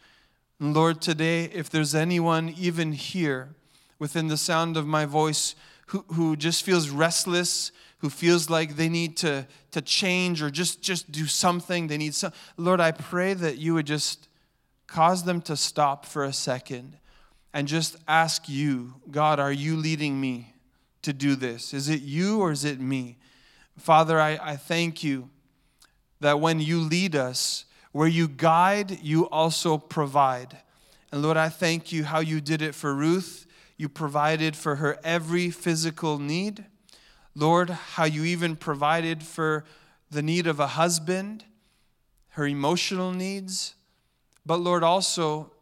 Lord, 0.59 1.01
today, 1.01 1.45
if 1.45 1.70
there's 1.70 1.95
anyone 1.95 2.53
even 2.59 2.95
here 2.95 3.55
within 4.01 4.27
the 4.27 4.37
sound 4.37 4.77
of 4.77 4.89
my 4.89 5.05
voice 5.05 5.55
who, 5.87 6.05
who 6.09 6.35
just 6.35 6.64
feels 6.64 6.91
restless, 6.91 7.70
who 7.99 8.11
feels 8.11 8.51
like 8.51 8.75
they 8.75 8.89
need 8.89 9.16
to, 9.18 9.47
to 9.70 9.83
change 9.83 10.43
or 10.43 10.51
just, 10.51 10.83
just 10.83 11.12
do 11.12 11.27
something, 11.27 11.87
they 11.87 11.97
need 11.97 12.14
some, 12.16 12.33
Lord, 12.57 12.81
I 12.81 12.91
pray 12.91 13.35
that 13.35 13.57
you 13.57 13.75
would 13.75 13.87
just 13.87 14.29
cause 14.89 15.22
them 15.22 15.41
to 15.43 15.57
stop 15.57 16.05
for 16.05 16.25
a 16.25 16.33
second 16.33 16.97
and 17.55 17.66
just 17.66 17.96
ask 18.07 18.46
you, 18.48 18.94
God, 19.11 19.40
are 19.40 19.52
you 19.52 19.76
leading 19.76 20.20
me? 20.20 20.55
to 21.05 21.12
do 21.12 21.36
this? 21.36 21.72
Is 21.72 21.88
it 21.88 22.02
you 22.02 22.40
or 22.40 22.50
is 22.50 22.64
it 22.64 22.80
me? 22.80 23.18
Father, 23.78 24.20
I, 24.20 24.38
I 24.42 24.57
thank 24.57 25.05
you 25.05 25.30
that 26.20 26.40
when 26.40 26.61
you 26.61 26.80
lead 26.80 27.14
us, 27.14 27.64
where 27.92 28.09
you 28.09 28.26
guide, 28.26 29.02
you 29.02 29.28
also 29.28 29.78
provide. 29.78 30.59
And 31.12 31.22
Lord, 31.22 31.36
I 31.36 31.48
thank 31.48 31.92
you 31.92 32.05
how 32.05 32.20
you 32.20 32.40
did 32.40 32.61
it 32.61 32.74
for 32.74 32.94
Ruth. 32.94 33.46
You 33.76 33.88
provided 33.88 34.57
for 34.57 34.76
her 34.76 34.98
every 35.05 35.50
physical 35.50 36.18
need. 36.18 36.64
Lord, 37.34 37.70
how 37.70 38.05
you 38.05 38.24
even 38.24 38.57
provided 38.57 39.22
for 39.22 39.64
the 40.11 40.22
need 40.22 40.46
of 40.46 40.61
a 40.61 40.68
husband, 40.68 41.44
her 42.30 42.46
emotional 42.46 43.12
needs. 43.12 43.74
But 44.46 44.59
Lord, 44.59 44.82
also, 44.82 45.52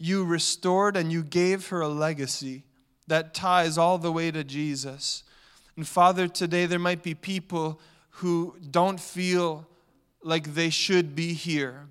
you 0.00 0.24
restored 0.24 0.96
and 0.96 1.12
you 1.12 1.22
gave 1.22 1.68
her 1.68 1.82
a 1.82 1.88
legacy 1.88 2.64
that 3.06 3.34
ties 3.34 3.76
all 3.76 3.98
the 3.98 4.10
way 4.10 4.30
to 4.30 4.42
Jesus. 4.42 5.22
And 5.76 5.86
Father, 5.86 6.26
today 6.26 6.64
there 6.64 6.78
might 6.78 7.02
be 7.02 7.14
people 7.14 7.78
who 8.10 8.56
don't 8.70 8.98
feel 8.98 9.68
like 10.22 10.54
they 10.54 10.70
should 10.70 11.14
be 11.14 11.34
here. 11.34 11.86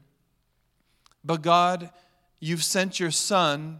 But 1.23 1.43
God, 1.43 1.91
you've 2.39 2.63
sent 2.63 2.99
your 2.99 3.11
Son 3.11 3.79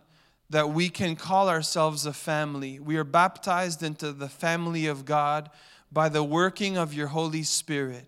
that 0.52 0.70
we 0.70 0.90
can 0.90 1.16
call 1.16 1.50
ourselves 1.50 2.06
a 2.06 2.14
family. 2.14 2.80
We 2.80 2.98
are 2.98 3.04
baptized 3.04 3.82
into 3.82 4.12
the 4.12 4.30
family 4.30 4.86
of 4.86 5.06
God 5.06 5.50
by 5.92 6.08
the 6.08 6.24
working 6.24 6.78
of 6.78 6.94
your 6.94 7.08
Holy 7.08 7.44
Spirit. 7.44 8.06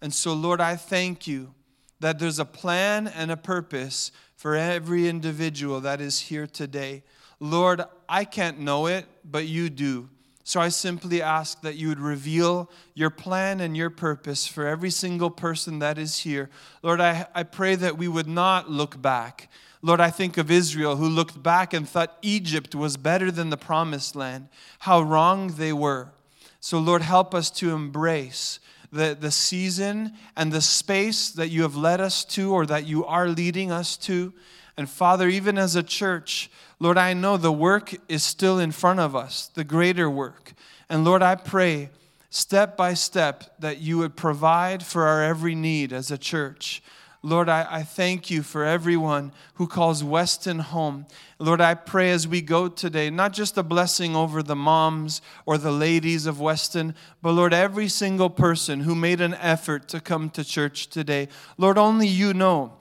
And 0.00 0.12
so, 0.12 0.32
Lord, 0.32 0.60
I 0.60 0.74
thank 0.74 1.28
you 1.28 1.54
that 2.00 2.18
there's 2.18 2.38
a 2.38 2.44
plan 2.44 3.06
and 3.06 3.30
a 3.30 3.36
purpose 3.36 4.10
for 4.40 4.56
every 4.56 5.06
individual 5.06 5.82
that 5.82 6.00
is 6.00 6.18
here 6.18 6.46
today. 6.46 7.02
Lord, 7.40 7.82
I 8.08 8.24
can't 8.24 8.58
know 8.58 8.86
it, 8.86 9.04
but 9.22 9.46
you 9.46 9.68
do. 9.68 10.08
So 10.44 10.62
I 10.62 10.70
simply 10.70 11.20
ask 11.20 11.60
that 11.60 11.76
you 11.76 11.88
would 11.88 12.00
reveal 12.00 12.70
your 12.94 13.10
plan 13.10 13.60
and 13.60 13.76
your 13.76 13.90
purpose 13.90 14.46
for 14.46 14.66
every 14.66 14.88
single 14.88 15.28
person 15.28 15.80
that 15.80 15.98
is 15.98 16.20
here. 16.20 16.48
Lord, 16.82 17.02
I, 17.02 17.26
I 17.34 17.42
pray 17.42 17.74
that 17.74 17.98
we 17.98 18.08
would 18.08 18.26
not 18.26 18.70
look 18.70 19.02
back. 19.02 19.50
Lord, 19.82 20.00
I 20.00 20.08
think 20.08 20.38
of 20.38 20.50
Israel 20.50 20.96
who 20.96 21.06
looked 21.06 21.42
back 21.42 21.74
and 21.74 21.86
thought 21.86 22.16
Egypt 22.22 22.74
was 22.74 22.96
better 22.96 23.30
than 23.30 23.50
the 23.50 23.58
promised 23.58 24.16
land. 24.16 24.48
How 24.78 25.02
wrong 25.02 25.48
they 25.48 25.74
were. 25.74 26.12
So, 26.60 26.78
Lord, 26.78 27.02
help 27.02 27.34
us 27.34 27.50
to 27.50 27.74
embrace 27.74 28.58
the, 28.92 29.16
the 29.18 29.30
season 29.30 30.12
and 30.36 30.52
the 30.52 30.60
space 30.60 31.30
that 31.30 31.48
you 31.48 31.62
have 31.62 31.76
led 31.76 32.00
us 32.00 32.24
to 32.24 32.52
or 32.52 32.66
that 32.66 32.86
you 32.86 33.04
are 33.04 33.28
leading 33.28 33.70
us 33.70 33.96
to. 33.98 34.32
And 34.76 34.88
Father, 34.88 35.28
even 35.28 35.58
as 35.58 35.76
a 35.76 35.82
church, 35.82 36.50
Lord, 36.78 36.96
I 36.98 37.12
know 37.12 37.36
the 37.36 37.52
work 37.52 37.94
is 38.08 38.22
still 38.22 38.58
in 38.58 38.72
front 38.72 39.00
of 39.00 39.14
us, 39.14 39.48
the 39.48 39.64
greater 39.64 40.08
work. 40.08 40.54
And 40.88 41.04
Lord, 41.04 41.22
I 41.22 41.34
pray 41.34 41.90
step 42.30 42.76
by 42.76 42.94
step 42.94 43.56
that 43.58 43.78
you 43.78 43.98
would 43.98 44.16
provide 44.16 44.84
for 44.84 45.06
our 45.06 45.22
every 45.22 45.54
need 45.54 45.92
as 45.92 46.10
a 46.10 46.18
church. 46.18 46.82
Lord, 47.22 47.50
I, 47.50 47.66
I 47.68 47.82
thank 47.82 48.30
you 48.30 48.42
for 48.42 48.64
everyone 48.64 49.32
who 49.54 49.66
calls 49.66 50.02
Weston 50.02 50.58
home. 50.58 51.06
Lord, 51.38 51.60
I 51.60 51.74
pray 51.74 52.10
as 52.10 52.26
we 52.26 52.40
go 52.40 52.66
today, 52.68 53.10
not 53.10 53.34
just 53.34 53.58
a 53.58 53.62
blessing 53.62 54.16
over 54.16 54.42
the 54.42 54.56
moms 54.56 55.20
or 55.44 55.58
the 55.58 55.70
ladies 55.70 56.24
of 56.24 56.40
Weston, 56.40 56.94
but 57.20 57.32
Lord, 57.32 57.52
every 57.52 57.88
single 57.88 58.30
person 58.30 58.80
who 58.80 58.94
made 58.94 59.20
an 59.20 59.34
effort 59.34 59.86
to 59.88 60.00
come 60.00 60.30
to 60.30 60.42
church 60.42 60.88
today. 60.88 61.28
Lord, 61.58 61.76
only 61.76 62.08
you 62.08 62.32
know 62.32 62.72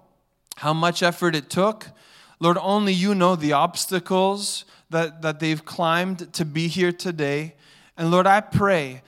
how 0.55 0.73
much 0.73 1.03
effort 1.03 1.35
it 1.35 1.49
took. 1.49 1.87
Lord, 2.39 2.57
only 2.61 2.93
you 2.93 3.13
know 3.13 3.35
the 3.35 3.51
obstacles 3.51 4.63
that, 4.89 5.21
that 5.21 5.41
they've 5.41 5.63
climbed 5.63 6.31
to 6.33 6.45
be 6.45 6.69
here 6.69 6.93
today. 6.93 7.55
And 7.97 8.09
Lord, 8.09 8.25
I 8.25 8.39
pray 8.39 9.01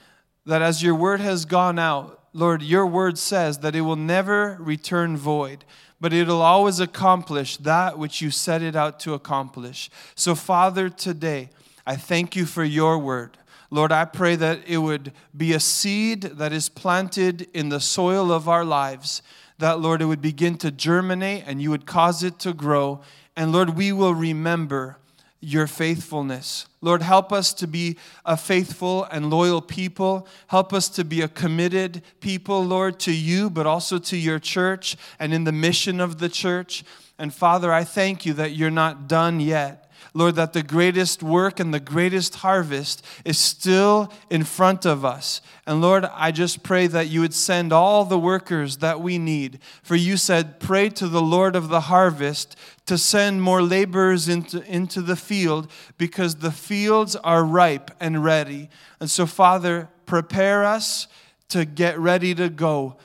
that 0.44 0.60
as 0.60 0.82
your 0.82 0.94
word 0.94 1.20
has 1.20 1.46
gone 1.46 1.78
out, 1.78 2.21
Lord, 2.32 2.62
your 2.62 2.86
word 2.86 3.18
says 3.18 3.58
that 3.58 3.76
it 3.76 3.82
will 3.82 3.96
never 3.96 4.56
return 4.58 5.16
void, 5.16 5.64
but 6.00 6.12
it'll 6.12 6.42
always 6.42 6.80
accomplish 6.80 7.58
that 7.58 7.98
which 7.98 8.22
you 8.22 8.30
set 8.30 8.62
it 8.62 8.74
out 8.74 8.98
to 9.00 9.14
accomplish. 9.14 9.90
So, 10.14 10.34
Father, 10.34 10.88
today, 10.88 11.50
I 11.86 11.96
thank 11.96 12.34
you 12.34 12.46
for 12.46 12.64
your 12.64 12.98
word. 12.98 13.36
Lord, 13.70 13.92
I 13.92 14.04
pray 14.04 14.36
that 14.36 14.60
it 14.66 14.78
would 14.78 15.12
be 15.36 15.52
a 15.52 15.60
seed 15.60 16.22
that 16.22 16.52
is 16.52 16.68
planted 16.68 17.48
in 17.54 17.68
the 17.68 17.80
soil 17.80 18.30
of 18.32 18.48
our 18.48 18.64
lives 18.64 19.22
that, 19.58 19.80
Lord, 19.80 20.02
it 20.02 20.06
would 20.06 20.20
begin 20.20 20.56
to 20.58 20.70
germinate 20.70 21.44
and 21.46 21.62
you 21.62 21.70
would 21.70 21.86
cause 21.86 22.22
it 22.22 22.38
to 22.40 22.52
grow. 22.52 23.00
And 23.36 23.52
Lord, 23.52 23.70
we 23.70 23.92
will 23.92 24.14
remember 24.14 24.98
your 25.42 25.66
faithfulness. 25.66 26.66
Lord, 26.80 27.02
help 27.02 27.32
us 27.32 27.52
to 27.54 27.66
be 27.66 27.98
a 28.24 28.36
faithful 28.36 29.04
and 29.04 29.28
loyal 29.28 29.60
people. 29.60 30.26
Help 30.46 30.72
us 30.72 30.88
to 30.90 31.04
be 31.04 31.20
a 31.20 31.28
committed 31.28 32.02
people, 32.20 32.64
Lord, 32.64 33.00
to 33.00 33.12
you, 33.12 33.50
but 33.50 33.66
also 33.66 33.98
to 33.98 34.16
your 34.16 34.38
church 34.38 34.96
and 35.18 35.34
in 35.34 35.42
the 35.42 35.52
mission 35.52 36.00
of 36.00 36.18
the 36.18 36.28
church. 36.28 36.84
And 37.18 37.34
Father, 37.34 37.72
I 37.72 37.82
thank 37.82 38.24
you 38.24 38.32
that 38.34 38.52
you're 38.52 38.70
not 38.70 39.08
done 39.08 39.40
yet. 39.40 39.81
Lord, 40.14 40.34
that 40.36 40.52
the 40.52 40.62
greatest 40.62 41.22
work 41.22 41.60
and 41.60 41.72
the 41.72 41.80
greatest 41.80 42.36
harvest 42.36 43.04
is 43.24 43.38
still 43.38 44.12
in 44.30 44.44
front 44.44 44.84
of 44.84 45.04
us. 45.04 45.40
And 45.66 45.80
Lord, 45.80 46.04
I 46.04 46.32
just 46.32 46.62
pray 46.62 46.86
that 46.88 47.08
you 47.08 47.20
would 47.20 47.34
send 47.34 47.72
all 47.72 48.04
the 48.04 48.18
workers 48.18 48.78
that 48.78 49.00
we 49.00 49.18
need. 49.18 49.60
For 49.82 49.94
you 49.94 50.16
said, 50.16 50.60
Pray 50.60 50.88
to 50.90 51.08
the 51.08 51.22
Lord 51.22 51.54
of 51.54 51.68
the 51.68 51.82
harvest 51.82 52.56
to 52.86 52.98
send 52.98 53.42
more 53.42 53.62
laborers 53.62 54.28
into, 54.28 54.62
into 54.70 55.00
the 55.00 55.16
field 55.16 55.70
because 55.98 56.36
the 56.36 56.50
fields 56.50 57.14
are 57.16 57.44
ripe 57.44 57.90
and 58.00 58.24
ready. 58.24 58.70
And 59.00 59.08
so, 59.08 59.26
Father, 59.26 59.88
prepare 60.06 60.64
us 60.64 61.06
to 61.50 61.64
get 61.64 61.98
ready 61.98 62.34
to 62.34 62.48
go. 62.48 62.96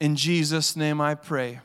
In 0.00 0.16
Jesus' 0.16 0.76
name 0.76 1.00
I 1.00 1.14
pray. 1.14 1.60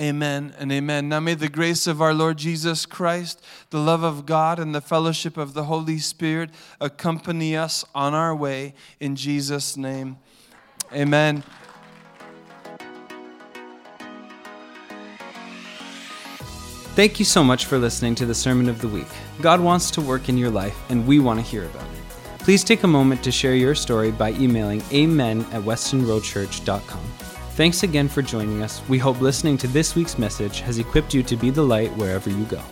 Amen 0.00 0.54
and 0.58 0.72
amen. 0.72 1.08
Now 1.08 1.20
may 1.20 1.34
the 1.34 1.48
grace 1.48 1.86
of 1.86 2.00
our 2.00 2.14
Lord 2.14 2.38
Jesus 2.38 2.86
Christ, 2.86 3.44
the 3.70 3.78
love 3.78 4.02
of 4.02 4.24
God, 4.24 4.58
and 4.58 4.74
the 4.74 4.80
fellowship 4.80 5.36
of 5.36 5.54
the 5.54 5.64
Holy 5.64 5.98
Spirit 5.98 6.50
accompany 6.80 7.56
us 7.56 7.84
on 7.94 8.14
our 8.14 8.34
way 8.34 8.74
in 9.00 9.16
Jesus' 9.16 9.76
name. 9.76 10.16
Amen. 10.92 11.44
Thank 16.94 17.18
you 17.18 17.24
so 17.24 17.42
much 17.42 17.64
for 17.64 17.78
listening 17.78 18.14
to 18.16 18.26
the 18.26 18.34
Sermon 18.34 18.68
of 18.68 18.82
the 18.82 18.88
Week. 18.88 19.06
God 19.40 19.60
wants 19.60 19.90
to 19.92 20.02
work 20.02 20.28
in 20.28 20.36
your 20.36 20.50
life, 20.50 20.76
and 20.90 21.06
we 21.06 21.20
want 21.20 21.40
to 21.40 21.44
hear 21.44 21.64
about 21.64 21.84
it. 21.84 22.38
Please 22.40 22.64
take 22.64 22.82
a 22.82 22.88
moment 22.88 23.22
to 23.24 23.32
share 23.32 23.54
your 23.54 23.74
story 23.74 24.10
by 24.10 24.32
emailing 24.32 24.82
amen 24.92 25.40
at 25.52 25.62
westonroadchurch.com. 25.62 27.31
Thanks 27.54 27.82
again 27.82 28.08
for 28.08 28.22
joining 28.22 28.62
us. 28.62 28.80
We 28.88 28.96
hope 28.96 29.20
listening 29.20 29.58
to 29.58 29.66
this 29.66 29.94
week's 29.94 30.16
message 30.16 30.60
has 30.60 30.78
equipped 30.78 31.12
you 31.12 31.22
to 31.24 31.36
be 31.36 31.50
the 31.50 31.62
light 31.62 31.94
wherever 31.98 32.30
you 32.30 32.46
go. 32.46 32.62